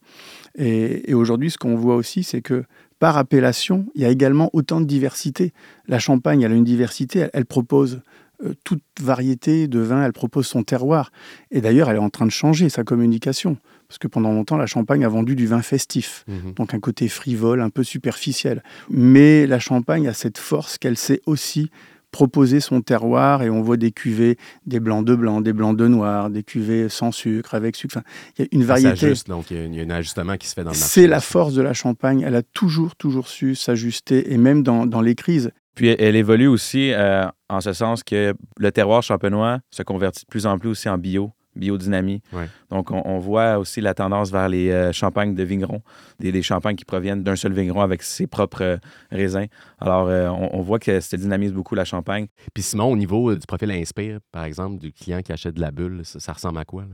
Et, 0.57 1.13
aujourd'hui, 1.13 1.51
ce 1.51 1.57
qu'on 1.57 1.75
voit 1.75 1.95
aussi, 1.95 2.23
c'est 2.23 2.41
que 2.41 2.63
par 2.99 3.17
appellation, 3.17 3.85
il 3.95 4.01
y 4.01 4.05
a 4.05 4.09
également 4.09 4.49
autant 4.53 4.79
de 4.79 4.85
diversité. 4.85 5.53
La 5.87 5.99
Champagne, 5.99 6.41
elle 6.41 6.51
a 6.51 6.55
une 6.55 6.63
diversité. 6.63 7.27
Elle, 7.33 7.45
propose 7.45 8.01
euh, 8.43 8.53
toute 8.63 8.83
variété 9.01 9.67
de 9.67 9.79
vins, 9.79 10.05
elle 10.05 10.13
propose 10.13 10.47
son 10.47 10.63
terroir. 10.63 11.11
Et 11.51 11.61
d'ailleurs, 11.61 11.89
elle 11.89 11.97
est 11.97 11.99
en 11.99 12.09
train 12.09 12.25
de 12.25 12.31
changer 12.31 12.69
sa 12.69 12.83
communication. 12.83 13.57
Parce 13.87 13.97
que 13.97 14.07
pendant 14.07 14.31
longtemps, 14.31 14.57
la 14.57 14.65
Champagne 14.65 15.03
a 15.03 15.09
vendu 15.09 15.35
du 15.35 15.45
vin 15.45 15.61
festif, 15.61 16.25
mhm. 16.27 16.53
donc 16.53 16.73
un 16.73 16.79
côté 16.79 17.07
frivole, 17.07 17.61
un 17.61 17.69
peu 17.69 17.83
superficiel. 17.83 18.63
Mais 18.89 19.45
la 19.47 19.59
Champagne 19.59 20.07
a 20.07 20.13
cette 20.13 20.37
force 20.37 20.77
qu'elle 20.77 20.97
sait 20.97 21.21
aussi 21.25 21.69
proposer 22.13 22.62
son 22.62 22.82
terroir 22.82 23.41
et 23.43 23.50
on 23.50 23.62
voit 23.62 23.75
des 23.75 23.91
cuvées, 23.91 24.38
des 24.65 24.79
blancs 24.79 25.03
de 25.03 25.15
blanc, 25.15 25.41
des 25.41 25.51
blancs 25.51 25.75
de 25.75 25.88
noir, 25.88 26.29
des 26.29 26.43
cuvées 26.43 26.88
sans 26.88 27.12
sucre, 27.12 27.55
avec 27.55 27.75
sucre. 27.75 27.97
il 28.38 28.43
y 28.43 28.45
a 28.45 28.47
une 28.54 28.63
variété. 28.63 29.12
donc 29.28 29.52
il 29.52 29.76
y, 29.76 29.82
a 29.82 29.84
un 29.84 29.89
ajustement 29.89 30.38
qui 30.38 30.47
se 30.47 30.54
fait 30.54 30.63
dans 30.63 30.69
le 30.71 30.78
marché. 30.78 31.02
C'est 31.02 31.08
la 31.08 31.19
force 31.19 31.54
de 31.56 31.62
la 31.62 31.73
Champagne. 31.73 32.23
Elle 32.26 32.36
a 32.36 32.43
toujours, 32.43 32.95
toujours 32.95 33.28
su 33.28 33.56
s'ajuster 33.56 34.32
et 34.32 34.38
même 34.38 34.62
dans, 34.63 34.86
dans, 34.86 35.02
les 35.02 35.15
crises. 35.15 35.52
Puis 35.73 35.88
elle 35.88 36.15
évolue 36.15 36.47
aussi 36.47 36.93
euh, 36.93 37.26
en 37.49 37.60
ce 37.60 37.73
sens 37.73 38.04
que 38.04 38.36
le 38.58 38.71
terroir 38.71 39.02
champenois 39.02 39.60
se 39.71 39.82
convertit 39.82 40.23
de 40.23 40.30
plus 40.30 40.45
en 40.45 40.60
plus 40.60 40.69
aussi 40.69 40.88
en 40.88 40.99
bio 40.99 41.32
biodynamie. 41.55 42.21
Donc, 42.69 42.91
on, 42.91 43.19
voit 43.19 43.57
aussi 43.57 43.81
la 43.81 43.93
tendance 43.93 44.31
vers 44.31 44.49
les 44.49 44.71
euh, 44.71 44.91
champagnes 44.91 45.35
de 45.35 45.43
vignerons, 45.43 45.81
des, 46.19 46.41
champagnes 46.41 46.75
qui 46.75 46.85
proviennent 46.85 47.23
d'un 47.23 47.35
seul 47.35 47.53
vigneron 47.53 47.81
avec 47.81 48.03
ses 48.03 48.27
propres 48.27 48.63
euh, 48.63 48.77
raisins. 49.11 49.45
Alors, 49.79 50.07
euh, 50.07 50.29
on, 50.29 50.61
voit 50.61 50.79
que 50.79 50.99
ça 50.99 51.17
dynamise 51.17 51.53
beaucoup 51.53 51.75
la 51.75 51.85
champagne. 51.85 52.27
Puis 52.53 52.63
Simon, 52.63 52.85
au 52.85 52.95
niveau 52.95 53.33
du 53.33 53.45
profil 53.45 53.71
Inspire, 53.71 54.19
par 54.31 54.43
exemple, 54.43 54.79
du 54.79 54.91
client 54.91 55.21
qui 55.21 55.31
achète 55.31 55.55
de 55.55 55.61
la 55.61 55.71
bulle, 55.71 56.01
ça, 56.03 56.33
ressemble 56.33 56.59
à 56.59 56.65
quoi? 56.65 56.85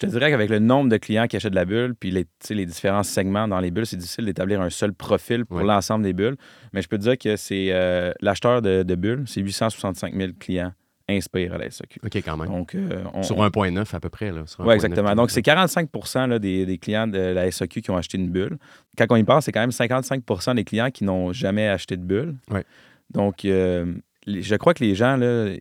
Je 0.00 0.06
dirais 0.06 0.30
qu'avec 0.30 0.50
le 0.50 0.58
nombre 0.58 0.90
de 0.90 0.96
clients 0.98 1.26
qui 1.26 1.36
achètent 1.36 1.52
de 1.52 1.56
la 1.56 1.64
bulle, 1.64 1.94
puis 1.98 2.10
les, 2.10 2.26
les 2.50 2.66
différents 2.66 3.02
segments 3.02 3.48
dans 3.48 3.60
les 3.60 3.70
bulles, 3.70 3.86
c'est 3.86 3.96
difficile 3.96 4.26
d'établir 4.26 4.60
un 4.60 4.70
seul 4.70 4.92
profil 4.92 5.46
pour 5.46 5.60
l'ensemble 5.60 6.04
des 6.04 6.12
bulles. 6.12 6.36
Mais 6.72 6.82
je 6.82 6.88
peux 6.88 6.98
te 6.98 7.02
dire 7.02 7.16
que 7.16 7.36
c'est 7.36 8.14
l'acheteur 8.20 8.60
de, 8.60 8.82
de 8.82 8.94
bulles, 8.94 9.24
c'est 9.26 9.40
865 9.40 10.14
000 10.14 10.32
clients 10.38 10.72
inspire 11.08 11.54
à 11.54 11.58
la 11.58 11.70
SAQ. 11.70 12.00
OK, 12.04 12.16
quand 12.16 12.36
même. 12.36 12.48
Donc, 12.48 12.74
euh, 12.74 13.04
sur 13.22 13.36
1,9 13.36 13.94
à 13.94 14.00
peu 14.00 14.08
près. 14.08 14.32
Oui, 14.58 14.74
exactement. 14.74 15.14
Donc, 15.14 15.30
c'est 15.30 15.44
45% 15.44 16.38
des, 16.38 16.78
clients 16.78 17.06
de 17.06 17.18
la 17.18 17.50
SAQ 17.50 17.82
qui 17.82 17.90
ont 17.90 17.96
acheté 17.96 18.18
une 18.18 18.28
bulle. 18.28 18.58
Quand 18.98 19.06
on 19.10 19.16
y 19.16 19.24
pense, 19.24 19.44
c'est 19.44 19.52
quand 19.52 19.60
même 19.60 19.70
55% 19.70 20.56
des 20.56 20.64
clients 20.64 20.90
qui 20.90 21.04
n'ont 21.04 21.32
jamais 21.32 21.68
acheté 21.68 21.96
de 21.96 22.02
bulle. 22.02 22.36
Ouais. 22.50 22.64
Donc, 23.10 23.44
euh, 23.44 23.94
je 24.26 24.56
crois 24.56 24.74
que 24.74 24.82
les 24.82 24.94
gens, 24.94 25.16
là, 25.16 25.54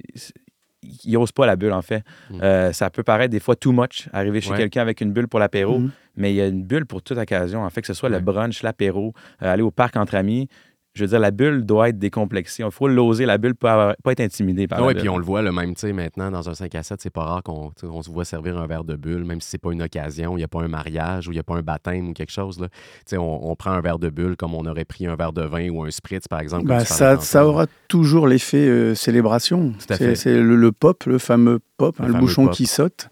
ils 1.03 1.13
n'osent 1.13 1.31
pas 1.31 1.45
la 1.45 1.55
bulle, 1.55 1.73
en 1.73 1.83
fait. 1.83 2.03
Mm. 2.31 2.41
Euh, 2.41 2.73
ça 2.73 2.89
peut 2.89 3.03
paraître 3.03 3.31
des 3.31 3.39
fois 3.39 3.55
too 3.55 3.71
much, 3.71 4.09
arriver 4.13 4.41
chez 4.41 4.53
quelqu'un 4.53 4.81
avec 4.81 5.01
une 5.01 5.11
bulle 5.11 5.27
pour 5.27 5.39
l'apéro, 5.39 5.79
mm-hmm. 5.79 5.89
mais 6.17 6.31
il 6.31 6.35
y 6.37 6.41
a 6.41 6.47
une 6.47 6.63
bulle 6.63 6.85
pour 6.87 7.03
toute 7.03 7.17
occasion, 7.17 7.63
en 7.63 7.69
fait, 7.69 7.81
que 7.81 7.87
ce 7.87 7.93
soit 7.93 8.09
le 8.09 8.19
brunch, 8.19 8.63
l'apéro, 8.63 9.13
aller 9.39 9.63
au 9.63 9.71
parc 9.71 9.95
entre 9.95 10.15
amis 10.15 10.47
je 10.95 11.03
veux 11.03 11.09
dire, 11.09 11.19
la 11.19 11.31
bulle 11.31 11.65
doit 11.65 11.89
être 11.89 11.99
décomplexée. 11.99 12.63
Il 12.63 12.71
faut 12.71 12.87
l'oser. 12.87 13.25
La 13.25 13.37
bulle 13.37 13.53
peut 13.53 13.67
pas 13.67 14.11
être 14.11 14.21
intimidée 14.21 14.67
par 14.67 14.81
Oui, 14.81 14.95
puis 14.95 15.09
on 15.09 15.17
le 15.17 15.25
voit, 15.25 15.41
le 15.41 15.51
même, 15.51 15.75
tu 15.75 15.81
sais, 15.81 15.93
maintenant, 15.93 16.31
dans 16.31 16.49
un 16.49 16.53
5 16.53 16.73
à 16.73 16.83
7, 16.83 17.01
c'est 17.01 17.09
pas 17.09 17.25
rare 17.25 17.43
qu'on 17.43 17.73
se 17.75 18.09
voit 18.09 18.23
servir 18.23 18.57
un 18.57 18.65
verre 18.65 18.85
de 18.85 18.95
bulle, 18.95 19.25
même 19.25 19.41
si 19.41 19.49
c'est 19.49 19.57
pas 19.57 19.73
une 19.73 19.81
occasion, 19.81 20.33
il 20.33 20.37
n'y 20.37 20.43
a 20.43 20.47
pas 20.47 20.61
un 20.61 20.69
mariage 20.69 21.27
ou 21.27 21.31
il 21.31 21.35
n'y 21.35 21.39
a 21.39 21.43
pas 21.43 21.55
un 21.55 21.61
baptême 21.61 22.09
ou 22.09 22.13
quelque 22.13 22.31
chose. 22.31 22.59
Là. 22.59 22.67
On, 23.13 23.39
on 23.43 23.55
prend 23.55 23.71
un 23.71 23.81
verre 23.81 23.99
de 23.99 24.09
bulle 24.09 24.37
comme 24.37 24.53
on 24.53 24.65
aurait 24.65 24.85
pris 24.85 25.05
un 25.05 25.17
verre 25.17 25.33
de 25.33 25.41
vin 25.41 25.69
ou 25.69 25.83
un 25.83 25.91
spritz, 25.91 26.29
par 26.29 26.39
exemple. 26.39 26.65
Ben, 26.65 26.79
ça, 26.79 27.19
ça, 27.19 27.45
aura 27.45 27.67
toujours 27.89 28.27
l'effet 28.27 28.65
euh, 28.65 28.95
célébration. 28.95 29.73
C'est 29.79 30.41
le, 30.41 30.71
pop, 30.71 31.03
le 31.05 31.17
fameux 31.17 31.59
pop, 31.77 31.95
hein, 31.99 32.07
le, 32.07 32.13
bouchon 32.13 32.47
qui 32.47 32.67
saute. 32.67 33.09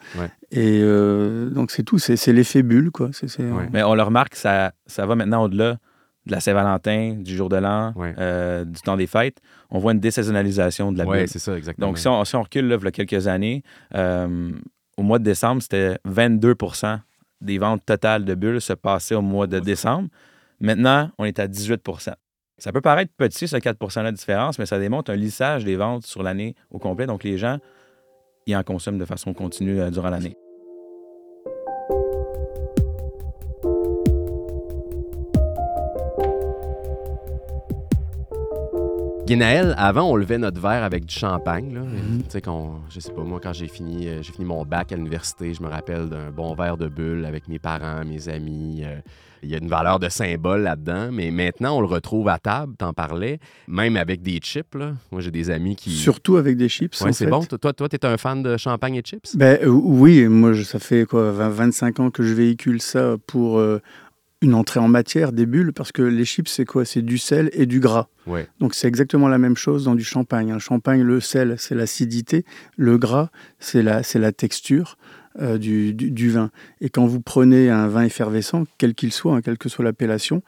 Et 0.51 0.79
euh, 0.81 1.49
donc, 1.49 1.71
c'est 1.71 1.83
tout. 1.83 1.99
C'est 1.99 2.31
l'effet 2.31 2.63
bulle, 2.63 2.91
quoi. 2.91 3.09
Mais 3.73 3.83
on 3.83 3.93
le 3.93 4.03
remarque, 4.03 4.35
ça, 4.35 4.71
ça 4.85 5.05
va 5.05 5.15
maintenant 5.15 5.43
au-delà 5.43 5.79
de 6.25 6.31
la 6.31 6.39
Saint-Valentin, 6.39 7.15
du 7.19 7.35
jour 7.35 7.49
de 7.49 7.57
l'an, 7.57 7.93
euh, 7.97 8.63
du 8.63 8.81
temps 8.81 8.95
des 8.95 9.07
fêtes, 9.07 9.39
on 9.69 9.79
voit 9.79 9.91
une 9.91 9.99
désaisonnalisation 9.99 10.91
de 10.91 10.97
la 10.97 11.05
bulle. 11.05 11.13
Oui, 11.21 11.27
c'est 11.27 11.39
ça, 11.39 11.57
exactement. 11.57 11.87
Donc, 11.87 11.97
si 11.97 12.07
on, 12.07 12.41
recule 12.41 12.67
là, 12.67 12.77
il 12.79 12.83
y 12.83 12.87
a 12.87 12.91
quelques 12.91 13.27
années, 13.27 13.63
euh, 13.93 14.51
au 14.97 15.03
mois 15.03 15.19
de 15.19 15.23
décembre, 15.23 15.61
c'était 15.61 15.97
22% 16.07 16.99
des 17.41 17.57
ventes 17.57 17.85
totales 17.85 18.23
de 18.23 18.35
bulles 18.35 18.61
se 18.61 18.73
passaient 18.73 19.15
au 19.15 19.21
mois 19.21 19.47
de 19.47 19.59
décembre. 19.59 20.07
Maintenant, 20.61 21.11
on 21.17 21.25
est 21.25 21.39
à 21.39 21.47
18% 21.47 22.13
Ça 22.57 22.71
peut 22.71 22.79
paraître 22.79 23.11
petit, 23.17 23.47
ce 23.47 23.57
4% 23.57 24.05
de 24.05 24.11
différence, 24.11 24.57
mais 24.59 24.65
ça 24.65 24.79
démontre 24.79 25.11
un 25.11 25.15
lissage 25.15 25.65
des 25.65 25.75
ventes 25.75 26.05
sur 26.05 26.23
l'année 26.23 26.55
au 26.71 26.79
complet. 26.79 27.05
Donc, 27.05 27.25
les 27.25 27.37
gens, 27.37 27.57
ils 28.45 28.55
en 28.55 28.63
consomment 28.63 28.97
de 28.97 29.05
façon 29.05 29.33
continue 29.33 29.81
euh, 29.81 29.89
durant 29.89 30.09
l'année. 30.09 30.37
Guénaël, 39.33 39.73
avant, 39.79 40.11
on 40.11 40.15
levait 40.15 40.37
notre 40.37 40.61
verre 40.61 40.83
avec 40.83 41.05
du 41.05 41.15
champagne. 41.15 41.73
Là. 41.73 41.79
Mhm. 41.79 42.21
Tu 42.25 42.29
sais, 42.29 42.41
je 42.89 42.99
sais 42.99 43.11
pas, 43.11 43.23
moi, 43.23 43.39
quand 43.41 43.51
j'ai 43.51 43.67
fini, 43.67 44.07
euh, 44.07 44.21
j'ai 44.21 44.31
fini 44.31 44.45
mon 44.45 44.63
bac 44.63 44.91
à 44.91 44.95
l'université, 44.95 45.55
je 45.55 45.63
me 45.63 45.69
rappelle 45.69 46.07
d'un 46.07 46.29
bon 46.29 46.53
verre 46.53 46.77
de 46.77 46.87
bulle 46.87 47.25
avec 47.25 47.47
mes 47.47 47.57
parents, 47.57 48.05
mes 48.05 48.29
amis. 48.29 48.83
Euh, 48.85 48.97
il 49.41 49.49
y 49.49 49.55
a 49.55 49.57
une 49.57 49.67
valeur 49.67 49.97
de 49.97 50.07
symbole 50.07 50.61
là-dedans, 50.61 51.09
mais 51.11 51.31
maintenant, 51.31 51.79
on 51.79 51.81
le 51.81 51.87
retrouve 51.87 52.29
à 52.29 52.37
table, 52.37 52.75
t'en 52.77 52.93
parlais, 52.93 53.39
même 53.67 53.97
avec 53.97 54.21
des 54.21 54.37
chips. 54.37 54.75
Là. 54.75 54.93
Moi, 55.11 55.21
j'ai 55.21 55.31
des 55.31 55.49
amis 55.49 55.75
qui... 55.75 55.89
Surtout 55.89 56.37
avec 56.37 56.55
des 56.55 56.69
chips, 56.69 56.95
Oui, 57.01 57.11
c'est 57.11 57.25
bon. 57.25 57.43
Toi, 57.43 57.73
toi, 57.73 57.89
tu 57.89 57.95
es 57.95 58.05
un 58.05 58.17
fan 58.17 58.43
de 58.43 58.55
champagne 58.55 58.93
et 58.93 59.01
chips? 59.01 59.35
Ben, 59.35 59.57
euh, 59.63 59.67
oui, 59.67 60.27
moi, 60.27 60.53
ça 60.63 60.77
fait 60.77 61.05
quoi, 61.07 61.31
25 61.31 61.99
ans 62.01 62.11
que 62.11 62.21
je 62.21 62.35
véhicule 62.35 62.83
ça 62.83 63.15
pour 63.25 63.59
une 64.43 64.53
entrée 64.53 64.79
en 64.79 64.89
matière, 64.89 65.31
des 65.31 65.45
bulles, 65.45 65.71
parce 65.73 65.91
que 65.91 66.01
les 66.03 66.25
chips, 66.25 66.49
c'est 66.49 66.65
quoi? 66.65 66.83
C'est 66.85 67.01
du 67.01 67.17
sel 67.17 67.49
et 67.53 67.65
du 67.65 67.79
gras. 67.79 68.07
Ouais. 68.27 68.47
Donc 68.59 68.75
c'est 68.75 68.87
exactement 68.87 69.27
la 69.29 69.37
même 69.37 69.55
chose 69.55 69.85
dans 69.85 69.95
du 69.95 70.03
champagne. 70.03 70.51
Un 70.51 70.59
champagne, 70.59 71.01
le 71.01 71.19
sel, 71.19 71.55
c'est 71.57 71.75
l'acidité, 71.75 72.45
le 72.77 72.97
gras, 72.97 73.29
c'est 73.59 73.81
la, 73.81 74.03
c'est 74.03 74.19
la 74.19 74.31
texture 74.31 74.97
euh, 75.41 75.57
du, 75.57 75.93
du- 75.93 76.11
du 76.11 76.29
vin. 76.29 76.51
Et 76.81 76.89
quand 76.89 77.05
vous 77.07 77.19
prenez 77.21 77.69
un 77.69 77.87
vin 77.87 78.03
effervescent, 78.03 78.65
quel 78.77 78.93
qu'il 78.93 79.11
soit, 79.11 79.33
hein, 79.35 79.41
quelle 79.41 79.57
que 79.57 79.67
soit 79.69 79.83
l'appellation, 79.83 80.43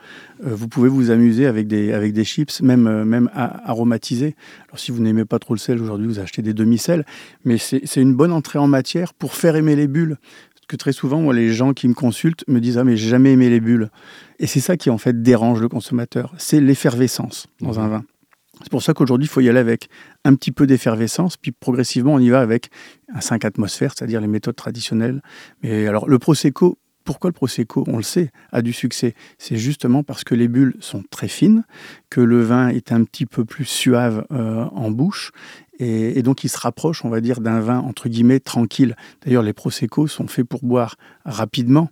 euh, 0.46 0.54
vous 0.54 0.68
pouvez 0.68 0.90
vous 0.90 1.10
amuser 1.10 1.48
avec 1.48 1.66
des, 1.68 1.92
avec 1.94 2.14
des 2.14 2.24
chips, 2.24 2.62
même, 2.62 2.88
euh, 2.88 3.06
même 3.06 3.30
aromatisés. 3.34 4.36
Alors 4.68 4.80
si 4.80 4.92
vous 4.92 5.02
n'aimez 5.02 5.26
pas 5.26 5.40
trop 5.40 5.54
le 5.54 5.60
sel, 5.60 5.82
aujourd'hui 5.82 6.08
vous 6.08 6.20
achetez 6.20 6.42
des 6.42 6.54
demi-sels, 6.54 7.06
mais 7.46 7.58
c'est 7.58 7.82
c'est 7.86 8.02
une 8.02 8.14
bonne 8.14 8.32
entrée 8.32 8.60
en 8.60 8.68
matière 8.68 9.14
pour 9.14 9.34
faire 9.34 9.56
aimer 9.56 9.76
les 9.76 9.88
bulles. 9.88 10.18
Que 10.68 10.76
très 10.76 10.94
souvent, 10.94 11.22
moi, 11.22 11.34
les 11.34 11.54
gens 11.54 11.74
qui 11.74 11.88
me 11.88 11.94
consultent 11.94 12.44
me 12.48 12.60
disent 12.60 12.78
Ah, 12.78 12.84
mais 12.84 12.98
j'ai 12.98 13.10
jamais 13.10 13.34
aimé 13.34 13.50
les 13.50 13.60
bulles. 13.60 13.90
Et 14.40 14.48
c'est 14.48 14.60
ça 14.60 14.78
qui, 14.78 14.90
en 14.90 14.98
fait, 14.98 15.22
dérange 15.22 15.62
le 15.62 15.70
consommateur. 15.70 16.34
C'est 16.38 16.60
l'effervescence 16.60 17.48
dans 17.62 17.80
un 17.80 17.88
vin. 17.88 18.04
C'est 18.62 18.70
pour 18.70 18.82
ça 18.82 18.94
qu'aujourd'hui, 18.94 19.26
il 19.26 19.30
faut 19.30 19.42
y 19.42 19.50
aller 19.50 19.60
avec 19.60 19.90
un 20.24 20.34
petit 20.36 20.52
peu 20.52 20.66
d'effervescence, 20.66 21.38
puis 21.38 21.52
progressivement, 21.52 22.14
on 22.14 22.20
y 22.20 22.30
va 22.30 22.40
avec 22.40 22.70
un 23.14 23.22
5 23.22 23.44
atmosphères, 23.46 23.94
c'est-à-dire 23.96 24.22
les 24.22 24.28
méthodes 24.28 24.56
traditionnelles. 24.56 25.22
Mais 25.62 25.88
alors, 25.88 26.08
le 26.08 26.20
Prosecco, 26.20 26.78
pourquoi 27.06 27.30
le 27.30 27.34
Prosecco? 27.34 27.84
On 27.88 27.98
le 27.98 28.04
sait, 28.04 28.32
a 28.52 28.62
du 28.62 28.74
succès. 28.74 29.14
C'est 29.38 29.58
justement 29.58 30.04
parce 30.04 30.24
que 30.24 30.34
les 30.34 30.48
bulles 30.48 30.76
sont 30.80 31.04
très 31.12 31.28
fines, 31.28 31.64
que 32.10 32.20
le 32.20 32.42
vin 32.42 32.70
est 32.70 32.92
un 32.92 33.04
petit 33.04 33.28
peu 33.28 33.46
plus 33.46 33.66
suave 33.66 34.26
euh, 34.32 34.66
en 34.72 34.90
bouche, 34.90 35.32
et, 35.80 36.22
donc 36.22 36.44
il 36.44 36.50
se 36.50 36.58
rapproche, 36.58 37.04
on 37.06 37.10
va 37.10 37.22
dire, 37.22 37.42
d'un 37.42 37.60
vin 37.60 37.80
entre 37.80 38.10
guillemets 38.10 38.40
tranquille. 38.40 38.96
D'ailleurs, 39.24 39.44
les 39.44 39.54
Prosecco 39.54 40.08
sont 40.08 40.28
faits 40.28 40.48
pour 40.48 40.64
boire 40.64 40.96
rapidement. 41.26 41.90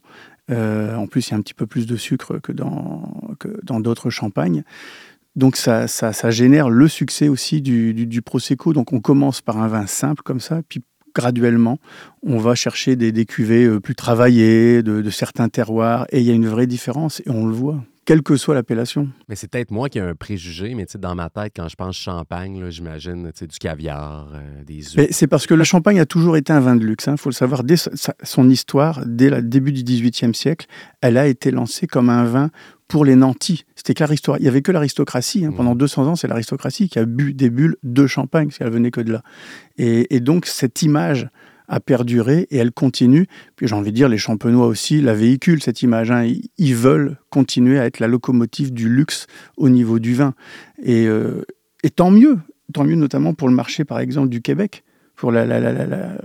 Euh, 0.52 0.96
en 0.96 1.08
plus, 1.08 1.28
il 1.28 1.32
y 1.32 1.34
a 1.34 1.38
un 1.38 1.42
petit 1.42 1.54
peu 1.54 1.68
plus 1.68 1.86
de 1.86 1.96
sucre 1.96 2.40
que 2.40 2.52
dans 2.52 3.80
d'autres 3.80 4.10
champagnes. 4.10 4.64
Donc 5.36 5.56
ça, 5.56 5.88
ça, 5.88 6.32
génère 6.32 6.70
le 6.70 6.88
succès 6.88 7.28
aussi 7.28 7.62
du, 7.62 8.22
Prosecco. 8.22 8.74
Donc 8.74 8.94
on 8.94 9.00
commence 9.00 9.42
par 9.42 9.58
un 9.58 9.68
vin 9.68 9.88
simple 9.88 10.22
comme 10.24 10.40
ça, 10.40 10.62
puis 10.68 10.84
graduellement, 11.16 11.80
on 12.24 12.38
va 12.38 12.56
chercher 12.56 12.96
des, 12.96 13.12
des 13.12 13.26
cuvées 13.26 13.66
euh, 13.66 13.80
plus 13.80 13.96
travaillées, 13.96 14.82
de 14.82 15.10
certains 15.10 15.50
terroirs, 15.50 16.08
et 16.12 16.20
il 16.20 16.26
y 16.26 16.32
a 16.32 16.34
une 16.34 16.48
vraie 16.48 16.66
différence, 16.66 17.22
et 17.22 17.30
on 17.30 17.46
le 17.46 17.54
voit, 17.54 17.84
quelle 18.06 18.22
que 18.22 18.36
soit 18.36 18.54
l'appellation. 18.56 19.08
Mais 19.30 19.36
c'est 19.36 19.50
peut-être 19.50 19.72
moi 19.72 19.90
qui 19.90 19.98
ai 19.98 20.02
un 20.02 20.16
préjugé, 20.16 20.74
mais 20.76 20.86
tu 20.86 20.94
sais, 20.94 20.98
dans 20.98 21.16
ma 21.16 21.30
tête, 21.30 21.54
quand 21.56 21.68
je 21.70 21.76
pense 21.76 21.96
champagne, 21.96 22.60
là, 22.62 22.70
j'imagine 22.70 23.24
tu 23.32 23.40
sais, 23.40 23.48
du 23.48 23.58
caviar, 23.58 24.30
euh, 24.34 24.64
des 24.64 24.98
œufs. 25.00 25.08
C'est 25.12 25.28
parce 25.28 25.48
que 25.48 25.54
le 25.54 25.64
champagne 25.64 26.00
a 26.00 26.06
toujours 26.06 26.36
été 26.38 26.52
un 26.52 26.60
vin 26.60 26.76
de 26.76 26.84
luxe. 26.84 27.08
Il 27.10 27.18
faut 27.18 27.30
le 27.30 27.34
savoir, 27.36 27.64
dès 27.64 27.78
sa- 27.78 28.16
son 28.24 28.50
histoire, 28.50 29.04
dès 29.06 29.30
le 29.30 29.42
début 29.42 29.72
du 29.72 29.84
XVIIIe 29.84 30.34
siècle, 30.36 30.68
elle 31.02 31.18
a 31.18 31.28
été 31.28 31.52
lancée 31.52 31.88
comme 31.88 32.10
un 32.10 32.26
vin 32.26 32.50
pour 32.88 33.06
les 33.06 33.16
nantis. 33.16 33.64
C'était 33.76 33.94
que 33.94 34.04
Il 34.38 34.42
n'y 34.42 34.48
avait 34.48 34.62
que 34.62 34.72
l'aristocratie. 34.72 35.46
hein. 35.46 35.50
Mhm. 35.52 35.56
Pendant 35.58 35.76
200 35.76 36.06
ans, 36.08 36.16
c'est 36.16 36.28
l'aristocratie 36.28 36.90
qui 36.90 37.00
a 37.00 37.06
bu 37.06 37.34
des 37.34 37.50
bulles 37.50 37.78
de 37.84 38.06
champagne, 38.06 38.48
parce 38.48 38.58
qu'elle 38.58 38.70
venait 38.72 38.92
que 38.92 39.02
de 39.02 39.14
là. 39.14 39.24
Et, 39.78 40.14
et 40.16 40.20
donc, 40.20 40.46
cette 40.46 40.82
image 40.84 41.28
a 41.74 41.80
perduré 41.80 42.48
et 42.52 42.58
elle 42.58 42.72
continue. 42.72 43.28
Puis 43.56 43.68
j'ai 43.68 43.76
envie 43.76 43.92
de 43.92 43.96
dire, 43.96 44.08
les 44.08 44.18
champenois 44.18 44.68
aussi 44.68 45.02
la 45.02 45.14
véhiculent, 45.14 45.62
cette 45.62 45.82
image. 45.82 46.12
hein. 46.12 46.32
Ils, 46.58 46.76
veulent 46.76 47.18
continuer 47.30 47.80
à 47.80 47.86
être 47.86 48.00
la 48.00 48.08
locomotive 48.08 48.72
du 48.72 48.90
luxe 48.90 49.28
au 49.58 49.70
niveau 49.70 49.98
du 50.00 50.14
vin. 50.14 50.36
Et, 50.84 51.08
euh, 51.08 51.44
et 51.84 51.90
tant 51.90 52.12
mieux, 52.12 52.40
tant 52.74 52.84
mieux 52.84 52.96
notamment 52.96 53.34
pour 53.34 53.50
le 53.50 53.56
marché, 53.56 53.86
par 53.86 54.00
exemple, 54.00 54.30
du 54.30 54.42
Québec, 54.42 54.84
pour 55.24 55.32
la, 55.32 55.46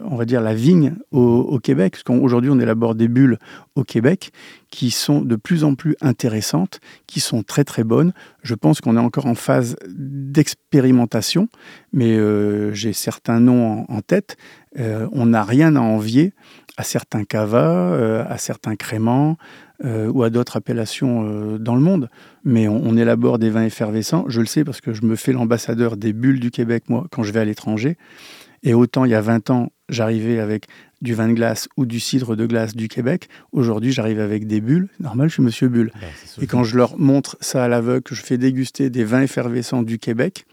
on 0.03 0.17
va 0.17 0.25
dire 0.25 0.41
la 0.41 0.55
vigne 0.55 0.97
au, 1.13 1.61
Québec, 1.61 1.93
parce 1.93 2.03
qu'aujourd'hui 2.03 2.51
on 2.51 2.59
élabore 2.59 2.97
des 2.97 3.07
bulles 3.07 3.39
au 3.77 3.85
Québec 3.85 4.33
qui 4.71 4.91
sont 4.91 5.21
de 5.21 5.37
plus 5.37 5.63
en 5.63 5.77
plus 5.77 5.95
intéressantes, 6.01 6.81
qui 7.07 7.21
sont 7.21 7.45
très 7.45 7.63
très 7.63 7.85
bonnes. 7.85 8.13
Je 8.43 8.57
pense 8.57 8.81
qu'on 8.81 8.97
est 8.97 9.01
encore 9.01 9.27
en 9.27 9.37
phase 9.37 9.77
d'expérimentation, 9.87 11.49
mais 11.93 12.17
euh, 12.17 12.73
j'ai 12.73 12.93
certains 12.93 13.39
noms 13.39 13.87
en, 13.89 14.01
tête. 14.01 14.37
Euh, 14.81 15.07
on 15.13 15.27
n'a 15.27 15.45
rien 15.45 15.77
à 15.77 15.81
envier 15.81 16.33
à 16.77 16.83
certains 16.83 17.23
cavas, 17.23 17.93
euh, 17.93 18.25
à 18.29 18.37
certains 18.37 18.75
créments 18.75 19.37
ou 19.85 20.25
à 20.25 20.31
d'autres 20.31 20.57
appellations 20.57 21.57
dans 21.61 21.77
le 21.77 21.81
monde. 21.81 22.11
Mais 22.43 22.67
on, 22.67 22.83
on 22.85 22.97
élabore 22.97 23.39
des 23.39 23.49
vins 23.49 23.63
effervescents. 23.63 24.25
Je 24.27 24.41
le 24.41 24.47
sais 24.47 24.65
parce 24.65 24.81
que 24.81 24.93
je 24.93 25.05
me 25.05 25.15
fais 25.15 25.31
l'ambassadeur 25.33 25.97
des 25.97 26.13
bulles 26.13 26.41
du 26.41 26.51
Québec, 26.51 26.87
moi, 26.89 27.07
quand 27.13 27.23
je 27.23 27.31
vais 27.31 27.39
à 27.39 27.45
l'étranger. 27.45 27.97
Et 28.63 28.75
autant 28.75 29.05
il 29.05 29.11
y 29.11 29.15
a 29.15 29.21
20 29.21 29.51
ans, 29.51 29.71
j'arrivais 29.89 30.39
avec 30.41 30.67
du 31.01 31.15
vin 31.15 31.29
de 31.29 31.35
glace 31.35 31.69
ou 31.77 31.87
du 31.87 32.01
cidre 32.01 32.35
de 32.37 32.45
glace 32.47 32.75
du 32.75 32.89
Québec. 32.89 33.29
Aujourd'hui, 33.53 33.93
j'arrive 33.93 34.19
avec 34.21 34.47
des 34.47 34.61
bulles. 34.61 34.89
Normal, 35.01 35.29
je 35.29 35.35
suis 35.35 35.43
monsieur 35.43 35.69
bulle. 35.69 35.93
Ben, 36.01 36.09
Et 36.43 36.47
quand 36.47 36.65
je 36.65 36.77
leur 36.77 36.99
montre 36.99 37.37
ça 37.41 37.65
à 37.65 37.69
l'aveugle, 37.69 38.03
je 38.11 38.21
fais 38.23 38.37
déguster 38.39 38.91
des 38.91 39.05
vins 39.05 39.23
effervescents 39.23 39.83
du 39.83 39.99
Québec, 39.99 40.45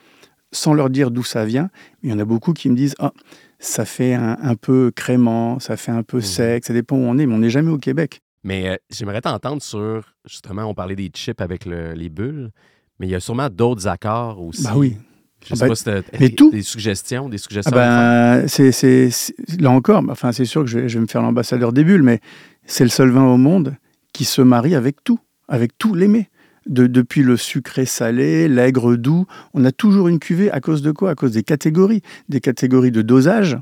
sans 0.52 0.74
leur 0.74 0.89
dire 0.89 1.10
d'où 1.12 1.24
ça 1.24 1.46
vient, 1.46 1.70
il 2.04 2.10
y 2.12 2.13
en 2.13 2.20
a 2.20 2.26
beaucoup 2.26 2.54
qui 2.54 2.70
me 2.70 2.76
disent 2.76 2.96
Ah, 3.00 3.12
ça 3.60 3.86
fait 3.86 4.13
un, 4.13 4.38
un 4.41 4.56
peu 4.56 4.91
crémant, 4.96 5.60
ça 5.60 5.76
fait 5.78 5.91
un 5.91 6.04
peu 6.04 6.18
Mhm. 6.18 6.24
sec, 6.24 6.65
ça 6.65 6.74
dépend 6.74 6.96
où 6.96 7.00
on 7.02 7.18
est, 7.18 7.26
mais 7.26 7.34
on 7.34 7.39
n'est 7.39 7.50
jamais 7.50 7.72
au 7.72 7.80
Québec. 7.80 8.22
Mais 8.44 8.70
euh, 8.70 8.76
j'aimerais 8.91 9.22
t'entendre 9.22 9.63
sur, 9.63 10.13
justement, 10.30 10.65
on 10.65 10.76
parlait 10.76 10.96
des 10.96 11.08
chips 11.08 11.41
avec 11.41 11.65
le- 11.65 11.94
les 11.94 12.10
bulles, 12.10 12.52
mais 13.00 13.08
il 13.08 13.10
y 13.10 13.15
a 13.15 13.20
sûrement 13.20 13.50
d'autres 13.50 13.88
accords 13.88 14.39
aussi. 14.39 14.63
Bah 14.63 14.74
oui. 14.76 14.98
Je 15.45 15.53
Ah 15.53 15.55
sais 15.55 15.62
bah, 15.65 15.67
pas 15.69 15.75
si 15.75 15.84
mais 16.19 16.29
tout. 16.29 16.51
Des 16.51 16.62
suggestions, 16.62 17.29
des 17.29 17.38
Ah 17.38 17.39
suggestions. 17.39 17.71
faire. 17.71 18.41
ben, 18.41 18.47
c'est, 18.47 18.71
c'est- 18.71 19.34
là 19.60 19.69
encore, 19.71 20.03
enfin, 20.10 20.31
c'est 20.31 20.45
sûr 20.45 20.62
que 20.63 20.67
je 20.69 20.79
vais, 20.79 20.89
je 20.89 20.95
vais 20.97 21.01
me 21.01 21.08
faire 21.08 21.21
l'ambassadeur 21.21 21.71
des 21.73 21.84
bulles, 21.84 22.03
mais 22.03 22.19
c'est 22.65 22.84
le 22.84 22.89
seul 22.89 23.10
vin 23.12 23.23
au 23.25 23.38
monde 23.38 23.75
qui 24.13 24.25
se 24.25 24.41
marie 24.41 24.75
avec 24.75 25.03
tout, 25.03 25.19
avec 25.47 25.77
tout 25.77 25.93
mets. 26.08 26.29
De- 26.67 26.88
depuis 26.88 27.21
le 27.21 27.38
sucré 27.38 27.86
salé, 27.86 28.47
l'aigre 28.47 28.95
doux, 28.95 29.27
on 29.53 29.63
a 29.65 29.71
toujours 29.71 30.08
une 30.08 30.17
cuvée 30.17 30.49
à 30.49 30.60
cause 30.62 30.81
de 30.81 30.91
quoi? 30.91 31.12
À 31.12 31.15
cause 31.15 31.31
des 31.34 31.43
catégories, 31.43 32.01
des 32.27 32.39
catégories 32.41 32.89
de 32.89 33.03
dosage. 33.03 33.55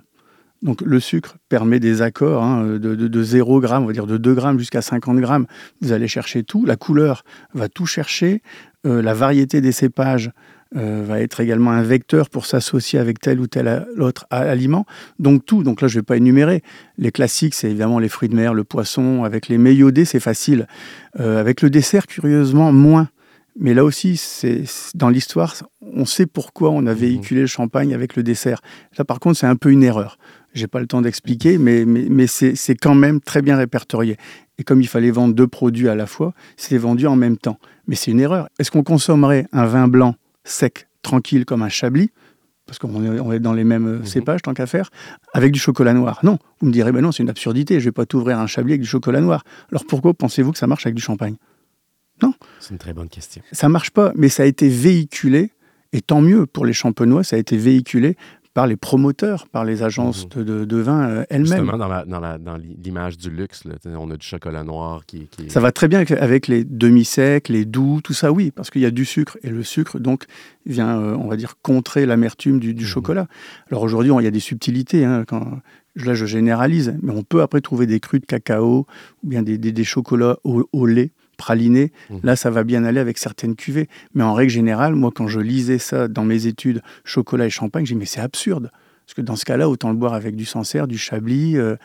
Donc 0.62 0.80
le 0.80 1.02
sucre 1.02 1.36
permet 1.50 1.82
des 1.82 2.02
accords 2.02 2.42
hein, 2.42 2.64
de, 2.66 2.78
de, 2.78 3.10
de 3.10 3.24
0 3.24 3.62
g, 3.62 3.68
on 3.74 3.86
va 3.86 3.92
dire 3.92 4.08
de 4.08 4.16
2 4.16 4.34
grammes 4.34 4.58
jusqu'à 4.58 4.82
50 4.82 5.18
grammes. 5.20 5.46
Vous 5.82 5.92
allez 5.92 6.08
chercher 6.08 6.44
tout. 6.44 6.66
La 6.66 6.78
couleur 6.78 7.26
va 7.54 7.68
tout 7.68 7.86
chercher. 7.86 8.42
Euh, 8.86 9.02
la 9.02 9.14
variété 9.14 9.60
des 9.60 9.74
cépages 9.74 10.32
euh, 10.76 11.04
va 11.06 11.20
être 11.20 11.40
également 11.40 11.72
un 11.72 11.84
vecteur 11.84 12.30
pour 12.30 12.46
s'associer 12.46 13.00
avec 13.00 13.20
tel 13.20 13.40
ou 13.40 13.48
tel 13.48 13.86
autre 14.00 14.26
aliment. 14.30 14.86
Donc 15.20 15.46
tout, 15.46 15.64
donc 15.64 15.82
là 15.82 15.88
je 15.88 15.96
ne 15.96 16.00
vais 16.00 16.06
pas 16.06 16.18
énumérer. 16.18 16.64
Les 16.98 17.12
classiques, 17.12 17.54
c'est 17.54 17.70
évidemment 17.70 18.00
les 18.00 18.10
fruits 18.10 18.30
de 18.30 18.36
mer, 18.36 18.54
le 18.54 18.64
poisson. 18.64 19.24
Avec 19.24 19.48
les 19.48 19.58
mets 19.58 19.76
iodés, 19.76 20.06
c'est 20.06 20.20
facile. 20.20 20.68
Euh, 21.20 21.40
avec 21.40 21.62
le 21.62 21.70
dessert, 21.70 22.08
curieusement, 22.08 22.72
moins. 22.72 23.10
Mais 23.56 23.76
là 23.76 23.84
aussi, 23.84 24.18
c'est 24.18 24.64
dans 24.96 25.10
l'histoire, 25.10 25.54
on 25.82 26.06
sait 26.06 26.26
pourquoi 26.26 26.72
on 26.72 26.88
a 26.88 26.94
véhiculé 26.94 27.42
le 27.42 27.48
champagne 27.48 27.94
avec 27.94 28.16
le 28.16 28.24
dessert. 28.24 28.62
Là, 28.98 29.06
par 29.06 29.20
contre, 29.20 29.38
c'est 29.38 29.46
un 29.46 29.56
peu 29.56 29.70
une 29.70 29.84
erreur. 29.84 30.18
J'ai 30.56 30.66
pas 30.66 30.80
le 30.80 30.88
temps 30.88 31.02
d'expliquer, 31.02 31.60
mais, 31.60 31.86
mais, 31.86 32.08
mais 32.10 32.26
c'est 32.26 32.76
quand 32.76 32.96
même 32.96 33.22
très 33.22 33.44
bien 33.44 33.56
répertorié. 33.56 34.18
Et 34.58 34.64
comme 34.64 34.82
il 34.82 34.88
fallait 34.88 35.12
vendre 35.12 35.36
deux 35.36 35.48
produits 35.48 35.88
à 35.88 35.96
la 35.96 36.08
fois, 36.08 36.34
c'est 36.58 36.78
vendu 36.78 37.06
en 37.06 37.16
même 37.16 37.38
temps. 37.38 37.60
Mais 37.88 37.96
c'est 37.96 38.12
une 38.12 38.20
erreur. 38.20 38.50
Est-ce 38.58 38.72
qu'on 38.72 38.84
consommerait 38.84 39.46
un 39.52 39.66
vin 39.66 39.88
blanc 39.88 40.16
sec, 40.44 40.88
tranquille 41.02 41.46
comme 41.46 41.62
un 41.64 41.70
chablis 41.70 42.10
parce 42.66 42.80
qu'on 42.80 43.04
est, 43.04 43.20
on 43.20 43.34
est 43.34 43.40
dans 43.42 43.52
les 43.52 43.66
mêmes 43.66 43.88
euh, 43.88 43.98
Mhm. 44.00 44.06
cépages 44.06 44.42
tant 44.42 44.54
qu'à 44.54 44.66
faire, 44.68 44.90
avec 45.34 45.52
du 45.52 45.60
chocolat 45.60 45.94
noir. 45.94 46.20
Non, 46.24 46.40
vous 46.62 46.68
me 46.68 46.72
direz, 46.72 46.94
ben 46.94 47.02
non, 47.02 47.12
c'est 47.12 47.22
une 47.22 47.30
absurdité, 47.30 47.80
je 47.82 47.86
vais 47.86 47.92
pas 47.92 48.06
t'ouvrir 48.06 48.40
un 48.40 48.48
chablis 48.48 48.72
avec 48.74 48.82
du 48.82 48.88
chocolat 48.88 49.20
noir. 49.20 49.44
Alors 49.70 49.84
pourquoi 49.86 50.14
pensez-vous 50.14 50.54
que 50.54 50.58
ça 50.58 50.66
marche 50.66 50.86
avec 50.86 50.96
du 50.96 51.02
champagne? 51.02 51.36
C'est 52.62 52.70
une 52.72 52.78
très 52.78 52.94
bonne 52.94 53.10
question. 53.10 53.42
Ça 53.52 53.68
marche 53.68 53.92
pas, 53.92 54.14
mais 54.16 54.30
ça 54.30 54.44
a 54.44 54.46
été 54.46 54.70
véhiculé, 54.70 55.52
et 55.92 56.00
tant 56.02 56.22
mieux 56.22 56.46
pour 56.46 56.66
les 56.66 56.72
champenois, 56.72 57.26
ça 57.26 57.36
a 57.36 57.40
été 57.40 57.58
véhiculé 57.58 58.16
par 58.54 58.68
les 58.68 58.76
promoteurs, 58.78 59.48
par 59.48 59.66
les 59.66 59.82
agences 59.82 60.26
Mhm. 60.36 60.44
de, 60.44 60.66
de- 60.66 60.78
vin 60.78 61.10
euh, 61.10 61.24
elles-mêmes. 61.30 61.48
Justement, 61.66 61.78
dans, 61.78 61.88
la- 61.88 62.06
dans, 62.06 62.20
la- 62.20 62.38
dans 62.38 62.56
l'image 62.58 63.18
du 63.18 63.30
luxe, 63.32 63.64
là, 63.66 63.74
on 63.98 64.12
a 64.12 64.18
du 64.18 64.26
chocolat 64.26 64.64
noir 64.64 65.06
qui, 65.08 65.28
qui 65.28 65.44
est- 65.46 65.50
Ça 65.50 65.60
va 65.60 65.72
très 65.72 65.88
bien 65.88 66.00
avec, 66.00 66.12
les 66.48 66.64
demi-secs, 66.64 67.50
les 67.50 67.66
doux, 67.66 68.00
tout 68.04 68.14
ça, 68.14 68.32
oui, 68.32 68.52
parce 68.52 68.70
qu'il 68.70 68.82
y 68.82 68.86
a 68.86 68.92
du 68.92 69.06
sucre. 69.06 69.38
Et 69.44 69.50
le 69.50 69.64
sucre, 69.64 69.98
donc, 70.00 70.26
vient, 70.66 71.00
euh, 71.00 71.16
on 71.16 71.28
va 71.28 71.36
dire, 71.36 71.56
contrer 71.64 72.06
l'amertume 72.06 72.60
du, 72.60 72.74
du 72.76 72.84
Mhm. 72.84 72.88
chocolat. 72.90 73.28
Alors 73.72 73.82
aujourd'hui, 73.82 74.12
il 74.20 74.24
y 74.24 74.28
a 74.28 74.32
des 74.32 74.40
subtilités. 74.40 75.04
hein, 75.06 75.24
quand, 75.28 75.60
là, 75.96 76.14
je 76.14 76.26
généralise, 76.26 76.96
mais 77.02 77.12
on 77.12 77.24
peut 77.24 77.42
après 77.42 77.62
trouver 77.62 77.88
des 77.88 78.00
crus 78.00 78.22
de 78.22 78.26
cacao 78.26 78.86
ou 79.24 79.28
bien 79.28 79.42
des, 79.42 79.58
des- 79.58 79.72
des 79.72 79.84
chocolats 79.84 80.38
au, 80.44 80.68
au 80.74 80.86
lait 80.86 81.12
pralinés. 81.38 81.92
Mhm. 82.10 82.20
Là, 82.24 82.36
ça 82.36 82.50
va 82.50 82.64
bien 82.64 82.84
aller 82.84 83.00
avec 83.00 83.18
certaines 83.18 83.56
cuvées. 83.56 83.88
Mais 84.14 84.24
en 84.24 84.34
règle 84.34 84.52
générale, 84.52 84.96
moi, 84.96 85.12
quand 85.14 85.28
je 85.28 85.40
lisais 85.40 85.78
ça 85.78 86.08
dans 86.08 86.26
mes 86.26 86.48
études, 86.48 86.82
chocolat 87.04 87.46
et 87.46 87.50
champagne, 87.50 87.86
j'ai 87.86 87.96
dit, 87.96 88.00
mais 88.00 88.06
c'est 88.06 88.22
absurde. 88.22 88.70
Parce 89.06 89.14
que 89.16 89.22
dans 89.22 89.36
ce 89.36 89.46
cas-là, 89.46 89.70
autant 89.70 89.92
le 89.92 89.98
boire 89.98 90.14
avec 90.14 90.36
du 90.36 90.46
Sancerre, 90.46 90.88
du 90.88 90.98
Chablis 90.98 91.58
euh, 91.58 91.76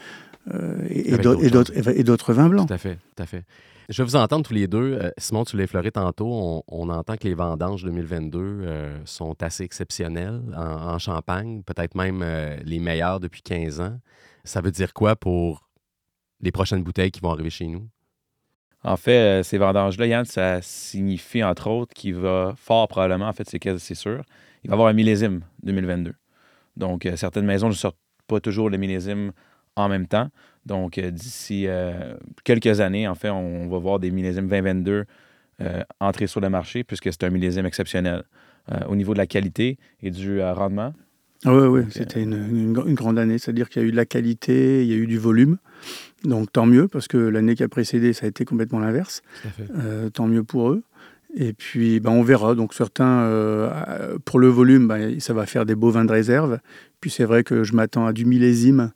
euh, 0.55 0.77
et, 0.89 1.19
d'autres 1.19 2.31
et 2.31 2.33
vins 2.33 2.49
blancs. 2.49 2.69
Tout 2.69 2.75
à 2.75 2.79
fait, 2.79 2.99
tout 3.17 3.23
à 3.23 3.27
fait. 3.27 3.45
Je 3.89 4.03
vais 4.03 4.07
vous 4.07 4.17
entendre 4.17 4.47
tous 4.47 4.53
les 4.53 4.67
deux. 4.67 4.99
Euh, 5.01 5.11
Simon, 5.17 5.45
tu 5.45 5.57
l'as 5.57 5.65
effleuré 5.65 5.91
tantôt. 5.91 6.29
On, 6.31 6.63
on 6.69 6.91
entend 6.91 7.17
que 7.17 7.27
les 7.27 7.33
vendanges 7.33 7.85
2022 7.85 8.39
euh, 8.39 8.99
sont 9.07 9.43
assez 9.43 9.65
exceptionnelles 9.65 10.43
en, 10.55 10.95
en 10.95 10.99
Champagne, 10.99 11.63
peut-être 11.63 11.95
même 11.95 12.21
euh, 12.23 12.59
les 12.65 12.81
meilleures 12.81 13.19
depuis 13.19 13.41
15 13.41 13.81
ans. 13.81 13.99
Ça 14.45 14.61
veut 14.61 14.71
dire 14.71 14.93
quoi 14.93 15.17
pour 15.17 15.71
les 16.41 16.53
prochaines 16.53 16.83
bouteilles 16.83 17.11
qui 17.11 17.21
vont 17.21 17.31
arriver 17.31 17.49
chez 17.49 17.67
nous? 17.67 17.89
En 18.89 18.97
fait, 18.97 19.41
euh, 19.41 19.43
ces 19.43 19.59
vendanges-là, 19.59 20.07
Yann, 20.07 20.25
ça 20.25 20.63
signifie 20.63 21.45
entre 21.45 21.69
autres 21.69 21.93
qu'il 21.93 22.15
va 22.15 22.55
fort 22.57 22.89
probablement, 22.89 23.29
en 23.29 23.35
fait, 23.35 23.47
c'est 23.47 23.95
sûr, 23.95 24.23
il 24.65 24.71
va 24.71 24.73
y 24.73 24.75
avoir 24.75 24.89
un 24.89 24.95
millésime 24.95 25.43
2022. 25.63 26.15
Donc, 26.79 27.05
euh, 27.05 27.15
certaines 27.17 27.45
maisons 27.45 27.69
ne 27.69 27.75
sortent 27.75 27.99
pas 28.27 28.41
toujours 28.41 28.71
le 28.71 28.79
millésime 28.79 29.33
en 29.77 29.91
même 29.91 30.07
temps. 30.07 30.31
Donc, 30.65 30.97
euh, 30.97 31.11
d'ici 31.11 31.67
quelques 32.45 32.81
années, 32.81 33.07
en 33.07 33.15
fait, 33.15 33.29
on, 33.29 33.69
va 33.69 33.79
voir 33.79 33.99
des 33.99 34.11
millésimes 34.11 34.49
2022 34.49 35.05
entrer 36.01 36.29
sur 36.29 36.41
le 36.41 36.49
marché 36.49 36.85
puisque 36.85 37.13
c'est 37.13 37.25
un 37.25 37.31
millésime 37.31 37.67
exceptionnel 37.67 38.23
au 38.89 38.95
niveau 38.95 39.13
de 39.13 39.19
la 39.19 39.27
qualité 39.27 39.77
et 40.03 40.11
du 40.11 40.41
rendement. 40.41 40.95
Oui, 41.45 41.53
ah 41.53 41.69
oui, 41.69 41.83
c'était 41.91 42.23
une, 42.23 42.73
grande 42.73 43.19
année. 43.19 43.39
C'est-à-dire 43.39 43.69
qu'il 43.69 43.83
y 43.83 43.85
a 43.85 43.89
eu 43.89 43.91
de 43.91 43.97
la 43.97 44.07
qualité, 44.07 44.85
il 44.85 44.89
y 44.89 44.93
a 44.93 44.97
eu 44.97 45.07
du 45.07 45.19
volume. 45.19 45.59
Donc 46.25 46.53
tant 46.53 46.67
mieux, 46.67 46.89
parce 46.89 47.07
que 47.07 47.17
l'année 47.17 47.55
qui 47.55 47.63
a 47.63 47.69
précédé, 47.69 48.13
ça 48.13 48.27
a 48.27 48.29
été 48.29 48.45
complètement 48.45 48.81
l'inverse. 48.81 49.23
Euh, 49.77 50.11
tant 50.11 50.27
mieux 50.27 50.43
pour 50.43 50.71
eux. 50.71 50.83
Et 51.37 51.53
puis, 51.53 52.01
ben, 52.01 52.11
on 52.11 52.23
verra. 52.23 52.55
Donc 52.55 52.75
certains, 52.75 53.21
euh, 53.21 54.19
pour 54.25 54.39
le 54.39 54.49
volume, 54.49 54.89
ben, 54.89 55.21
ça 55.21 55.33
va 55.33 55.47
faire 55.47 55.67
des 55.67 55.75
beaux 55.75 55.91
vins 55.91 56.05
de 56.05 56.13
réserve. 56.13 56.59
Puis 57.01 57.11
c'est 57.11 57.25
vrai 57.25 57.45
que 57.45 57.63
je 57.65 57.75
m'attends 57.75 58.07
à 58.07 58.13
du 58.13 58.25
millésime 58.25 58.91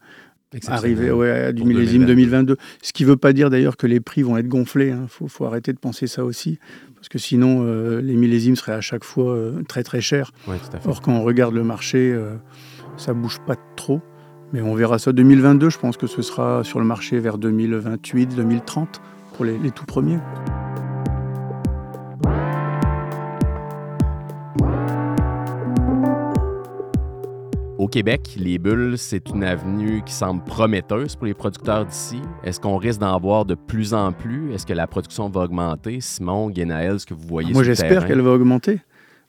arriver 0.67 1.11
ouais, 1.11 1.31
à 1.31 1.53
du 1.53 1.65
millésime 1.65 2.05
2022. 2.05 2.57
Ce 2.83 2.93
qui 2.93 3.05
ne 3.05 3.09
veut 3.09 3.17
pas 3.17 3.33
dire 3.33 3.49
d'ailleurs 3.49 3.79
que 3.79 3.87
les 3.87 4.01
prix 4.01 4.23
vont 4.23 4.37
être 4.37 4.49
gonflés. 4.49 4.89
Il 4.89 4.93
hein. 4.93 5.07
faut, 5.09 5.45
arrêter 5.47 5.73
de 5.73 5.79
penser 5.79 6.07
ça 6.07 6.25
aussi. 6.25 6.59
Parce 6.97 7.09
que 7.09 7.19
sinon, 7.19 7.65
euh, 7.65 8.01
les 8.03 8.17
millésimes 8.17 8.57
seraient 8.57 8.73
à 8.73 8.81
chaque 8.81 9.05
fois 9.05 9.39
très 9.69 9.83
très 9.83 10.01
chers. 10.01 10.33
Or, 10.85 11.01
quand 11.01 11.13
on 11.13 11.23
regarde 11.23 11.55
le 11.55 11.65
marché, 11.65 12.19
ça 12.97 13.15
ne 13.15 13.21
bouge 13.21 13.39
pas 13.47 13.57
trop. 13.77 14.03
Mais 14.53 14.61
on 14.61 14.75
verra 14.75 14.99
ça 14.99 15.13
2022, 15.13 15.71
je 15.71 15.79
pense 15.79 15.97
que 15.97 16.07
ce 16.07 16.21
sera 16.21 16.63
sur 16.63 16.79
le 16.79 16.85
marché 16.85 17.19
vers 17.19 17.39
2028, 17.39 18.37
2030 18.37 19.01
pour 19.35 19.47
les, 19.47 19.71
tout 19.71 19.87
premiers. 19.87 20.19
Au 27.79 27.89
Québec, 27.89 28.35
les 28.37 28.59
bulles, 28.59 28.99
c'est 28.99 29.31
une 29.31 29.43
avenue 29.43 30.03
qui 30.05 30.13
semble 30.13 30.45
prometteuse 30.45 31.17
pour 31.17 31.25
les 31.25 31.35
producteurs 31.35 31.87
d'ici. 31.87 32.21
Est-ce 32.45 32.61
qu'on 32.61 32.77
risque 32.77 33.01
d'en 33.01 33.19
voir 33.19 33.47
de 33.47 33.55
plus 33.55 33.95
en 33.95 34.13
plus? 34.13 34.53
Est-ce 34.53 34.67
que 34.67 34.75
la 34.75 34.87
production 34.87 35.31
va 35.31 35.41
augmenter? 35.45 36.03
Simon, 36.03 36.51
Guénaël, 36.51 37.01
ce 37.01 37.07
que 37.07 37.15
vous 37.15 37.27
voyez 37.27 37.55
Moi, 37.55 37.63
j'espère 37.63 38.07
qu'elle 38.07 38.21
va 38.21 38.33
augmenter. 38.33 38.81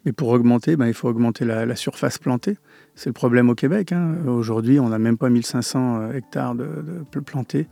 Mais 0.06 0.12
pour 0.12 0.30
augmenter, 0.30 0.76
ben, 0.76 0.88
il 0.88 0.94
faut 0.94 1.08
augmenter 1.08 1.46
la, 1.46 1.76
surface 1.76 2.18
plantée. 2.18 2.58
C'est 2.96 3.10
le 3.10 3.14
problème 3.14 3.50
au 3.50 3.56
Québec. 3.56 3.92
Hein. 3.92 4.16
Aujourd'hui, 4.28 4.80
on 4.80 4.90
n'a 4.90 5.00
même 5.00 5.18
pas 5.18 5.30
1500 5.30 6.02
euh, 6.02 6.14
hectares 6.14 6.56
de, 6.56 6.66
plantés. 7.26 7.68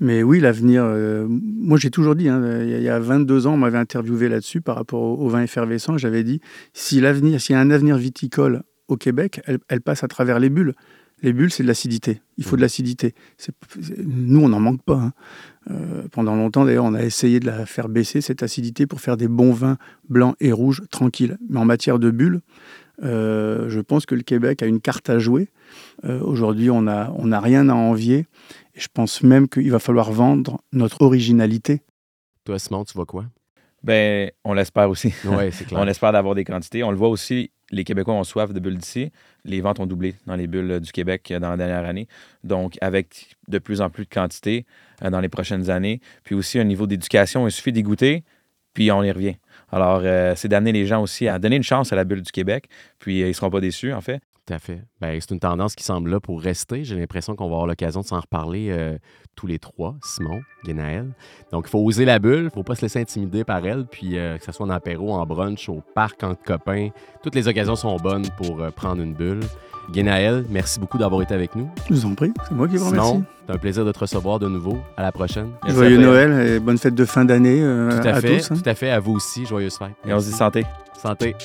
Mais 0.00 0.22
oui, 0.22 0.40
l'avenir. 0.40 0.82
Euh, 0.84 1.26
moi, 1.28 1.78
j'ai 1.78 1.90
toujours 1.90 2.14
dit, 2.14 2.28
hein, 2.28 2.62
il 2.62 2.82
y 2.82 2.88
a 2.88 2.98
22 2.98 3.46
ans, 3.46 3.54
on 3.54 3.56
m'avait 3.56 3.78
interviewé 3.78 4.28
là-dessus 4.28 4.60
par 4.60 4.76
rapport 4.76 5.02
au, 5.02 5.28
vin 5.28 5.42
effervescent. 5.42 5.98
J'avais 5.98 6.22
dit 6.22 6.40
si 6.72 7.00
l'avenir, 7.00 7.40
s'il 7.40 7.54
y 7.54 7.56
a 7.56 7.60
un 7.60 7.70
avenir 7.70 7.96
viticole 7.96 8.62
au 8.86 8.96
Québec, 8.96 9.40
elle 9.68 9.80
passe 9.80 10.04
à 10.04 10.08
travers 10.08 10.38
les 10.38 10.50
bulles. 10.50 10.74
Les 11.22 11.32
bulles, 11.32 11.50
c'est 11.50 11.64
de 11.64 11.68
l'acidité. 11.68 12.20
Il 12.36 12.44
faut 12.44 12.56
de 12.56 12.60
l'acidité. 12.60 13.14
Nous, 13.98 14.40
on 14.40 14.48
n'en 14.48 14.60
manque 14.60 14.82
pas. 14.82 14.94
Hein. 14.94 15.12
Euh, 15.70 16.06
pendant 16.12 16.36
longtemps, 16.36 16.64
d'ailleurs, 16.64 16.84
on 16.84 16.94
a 16.94 17.02
essayé 17.02 17.40
de 17.40 17.46
la 17.46 17.66
faire 17.66 17.88
baisser, 17.88 18.20
cette 18.20 18.42
acidité, 18.42 18.86
pour 18.86 19.00
faire 19.00 19.16
des 19.16 19.28
bons 19.28 19.52
vins 19.52 19.78
blancs 20.08 20.36
et 20.40 20.52
rouges 20.52 20.82
tranquilles. 20.90 21.36
Mais 21.48 21.58
en 21.58 21.64
matière 21.64 21.98
de 21.98 22.10
bulles, 22.10 22.40
euh, 23.02 23.68
je 23.68 23.80
pense 23.80 24.06
que 24.06 24.14
le 24.14 24.22
Québec 24.22 24.62
a 24.62 24.66
une 24.66 24.80
carte 24.80 25.10
à 25.10 25.18
jouer. 25.18 25.48
Euh, 26.04 26.20
aujourd'hui, 26.20 26.70
on 26.70 26.82
n'a 26.82 27.12
on 27.16 27.32
a 27.32 27.40
rien 27.40 27.68
à 27.68 27.74
envier. 27.74 28.26
Et 28.74 28.80
je 28.80 28.88
pense 28.92 29.22
même 29.22 29.48
qu'il 29.48 29.70
va 29.70 29.78
falloir 29.78 30.10
vendre 30.12 30.60
notre 30.72 31.02
originalité. 31.02 31.82
Toi, 32.44 32.58
Simon, 32.58 32.84
tu 32.84 32.94
vois 32.94 33.06
quoi? 33.06 33.26
Ben, 33.82 34.30
on 34.44 34.54
l'espère 34.54 34.90
aussi. 34.90 35.12
Ouais, 35.24 35.50
c'est 35.50 35.64
clair. 35.68 35.80
on 35.80 35.86
espère 35.86 36.12
d'avoir 36.12 36.34
des 36.34 36.44
quantités. 36.44 36.82
On 36.82 36.90
le 36.90 36.96
voit 36.96 37.08
aussi 37.08 37.50
les 37.70 37.84
Québécois 37.84 38.14
ont 38.14 38.24
soif 38.24 38.52
de 38.52 38.60
bulles 38.60 38.78
d'ici. 38.78 39.10
Les 39.44 39.60
ventes 39.60 39.80
ont 39.80 39.86
doublé 39.86 40.14
dans 40.26 40.36
les 40.36 40.46
bulles 40.46 40.80
du 40.80 40.92
Québec 40.92 41.30
euh, 41.30 41.38
dans 41.38 41.50
la 41.50 41.56
dernière 41.56 41.84
année. 41.84 42.08
Donc, 42.44 42.78
avec 42.80 43.36
de 43.48 43.58
plus 43.58 43.80
en 43.80 43.90
plus 43.90 44.04
de 44.04 44.10
quantité 44.10 44.66
euh, 45.02 45.10
dans 45.10 45.20
les 45.20 45.28
prochaines 45.28 45.70
années. 45.70 46.00
Puis 46.24 46.34
aussi, 46.34 46.58
un 46.58 46.64
niveau 46.64 46.86
d'éducation, 46.86 47.46
il 47.46 47.52
suffit 47.52 47.72
d'y 47.72 47.82
goûter, 47.82 48.24
puis 48.74 48.90
on 48.90 49.02
y 49.02 49.10
revient. 49.10 49.36
Alors, 49.70 50.00
euh, 50.04 50.34
c'est 50.36 50.48
d'amener 50.48 50.72
les 50.72 50.86
gens 50.86 51.02
aussi 51.02 51.28
à 51.28 51.38
donner 51.38 51.56
une 51.56 51.62
chance 51.62 51.92
à 51.92 51.96
la 51.96 52.04
bulle 52.04 52.22
du 52.22 52.32
Québec, 52.32 52.68
puis 52.98 53.20
ils 53.20 53.28
ne 53.28 53.32
seront 53.32 53.50
pas 53.50 53.60
déçus, 53.60 53.92
en 53.92 54.00
fait. 54.00 54.20
Tout 54.48 54.54
à 54.54 54.58
fait. 54.58 54.82
Ben, 55.02 55.18
c'est 55.20 55.30
une 55.32 55.40
tendance 55.40 55.74
qui 55.74 55.84
semble 55.84 56.08
là 56.08 56.20
pour 56.20 56.40
rester. 56.40 56.82
J'ai 56.82 56.96
l'impression 56.96 57.36
qu'on 57.36 57.48
va 57.48 57.56
avoir 57.56 57.66
l'occasion 57.66 58.00
de 58.00 58.06
s'en 58.06 58.18
reparler 58.18 58.68
euh, 58.70 58.96
tous 59.36 59.46
les 59.46 59.58
trois, 59.58 59.96
Simon, 60.02 60.40
Guénaël. 60.64 61.10
Donc, 61.52 61.66
il 61.66 61.70
faut 61.70 61.80
oser 61.80 62.06
la 62.06 62.18
bulle, 62.18 62.38
il 62.38 62.44
ne 62.44 62.50
faut 62.50 62.62
pas 62.62 62.74
se 62.74 62.80
laisser 62.80 62.98
intimider 62.98 63.44
par 63.44 63.66
elle. 63.66 63.84
Puis, 63.84 64.16
euh, 64.16 64.38
que 64.38 64.44
ce 64.44 64.52
soit 64.52 64.64
en 64.64 64.70
apéro, 64.70 65.12
en 65.12 65.26
brunch, 65.26 65.68
au 65.68 65.82
parc, 65.94 66.22
entre 66.22 66.42
copains, 66.42 66.88
toutes 67.22 67.34
les 67.34 67.46
occasions 67.46 67.76
sont 67.76 67.94
bonnes 67.96 68.24
pour 68.38 68.62
euh, 68.62 68.70
prendre 68.70 69.02
une 69.02 69.12
bulle. 69.12 69.40
Guénaël, 69.90 70.46
merci 70.48 70.80
beaucoup 70.80 70.96
d'avoir 70.96 71.20
été 71.20 71.34
avec 71.34 71.54
nous. 71.54 71.68
Je 71.86 71.94
vous 71.94 72.06
en 72.06 72.14
prie, 72.14 72.32
c'est 72.48 72.54
moi 72.54 72.68
qui 72.68 72.78
vous 72.78 72.88
remercie. 72.88 73.22
C'est 73.46 73.54
un 73.54 73.58
plaisir 73.58 73.84
de 73.84 73.92
te 73.92 73.98
recevoir 73.98 74.38
de 74.38 74.48
nouveau. 74.48 74.78
À 74.96 75.02
la 75.02 75.12
prochaine. 75.12 75.50
Joyeux 75.66 75.98
Noël 75.98 76.48
et 76.48 76.58
bonne 76.58 76.78
fête 76.78 76.94
de 76.94 77.04
fin 77.04 77.26
d'année 77.26 77.60
tout 77.60 78.08
à, 78.08 78.20
fait, 78.22 78.38
tous. 78.38 78.50
Hein. 78.50 78.56
Tout 78.62 78.68
à 78.68 78.74
fait, 78.74 78.90
à 78.90 78.98
vous 78.98 79.12
aussi. 79.12 79.44
Joyeuse 79.44 79.76
fête. 79.76 79.92
Et 80.06 80.12
on 80.14 80.20
se 80.20 80.26
dit 80.26 80.32
santé. 80.32 80.64
Santé. 80.94 81.36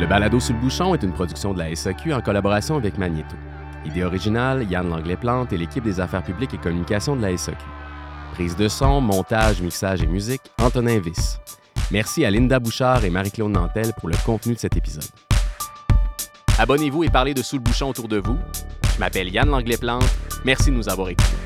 Le 0.00 0.06
balado 0.06 0.40
sur 0.40 0.54
le 0.54 0.60
bouchon 0.60 0.94
est 0.94 1.02
une 1.02 1.12
production 1.12 1.52
de 1.52 1.58
la 1.58 1.76
SAQ 1.76 2.14
en 2.14 2.22
collaboration 2.22 2.76
avec 2.76 2.96
Magneto. 2.96 3.36
Idée 3.84 4.02
originale, 4.02 4.64
Yann 4.70 4.88
Langlais-Plante 4.88 5.52
et 5.52 5.58
l'équipe 5.58 5.84
des 5.84 6.00
affaires 6.00 6.22
publiques 6.22 6.54
et 6.54 6.56
communications 6.56 7.16
de 7.16 7.20
la 7.20 7.36
SAQ. 7.36 7.62
Prise 8.32 8.56
de 8.56 8.66
son, 8.66 9.02
montage, 9.02 9.60
mixage 9.60 10.02
et 10.02 10.06
musique, 10.06 10.40
Antonin 10.58 10.98
Viss. 11.00 11.38
Merci 11.90 12.24
à 12.24 12.30
Linda 12.30 12.58
Bouchard 12.58 13.04
et 13.04 13.10
Marie-Claude 13.10 13.52
Nantel 13.52 13.92
pour 13.98 14.08
le 14.08 14.16
contenu 14.24 14.54
de 14.54 14.58
cet 14.58 14.74
épisode. 14.74 15.04
Abonnez-vous 16.58 17.04
et 17.04 17.10
parlez 17.10 17.34
de 17.34 17.42
Sous 17.42 17.56
le 17.56 17.62
bouchon 17.62 17.90
autour 17.90 18.08
de 18.08 18.20
vous. 18.20 18.38
Je 18.94 19.00
m'appelle 19.00 19.28
Yann 19.28 19.50
Langlais-Plante. 19.50 20.08
Merci 20.46 20.70
de 20.70 20.76
nous 20.76 20.88
avoir 20.88 21.10
écoutés. 21.10 21.36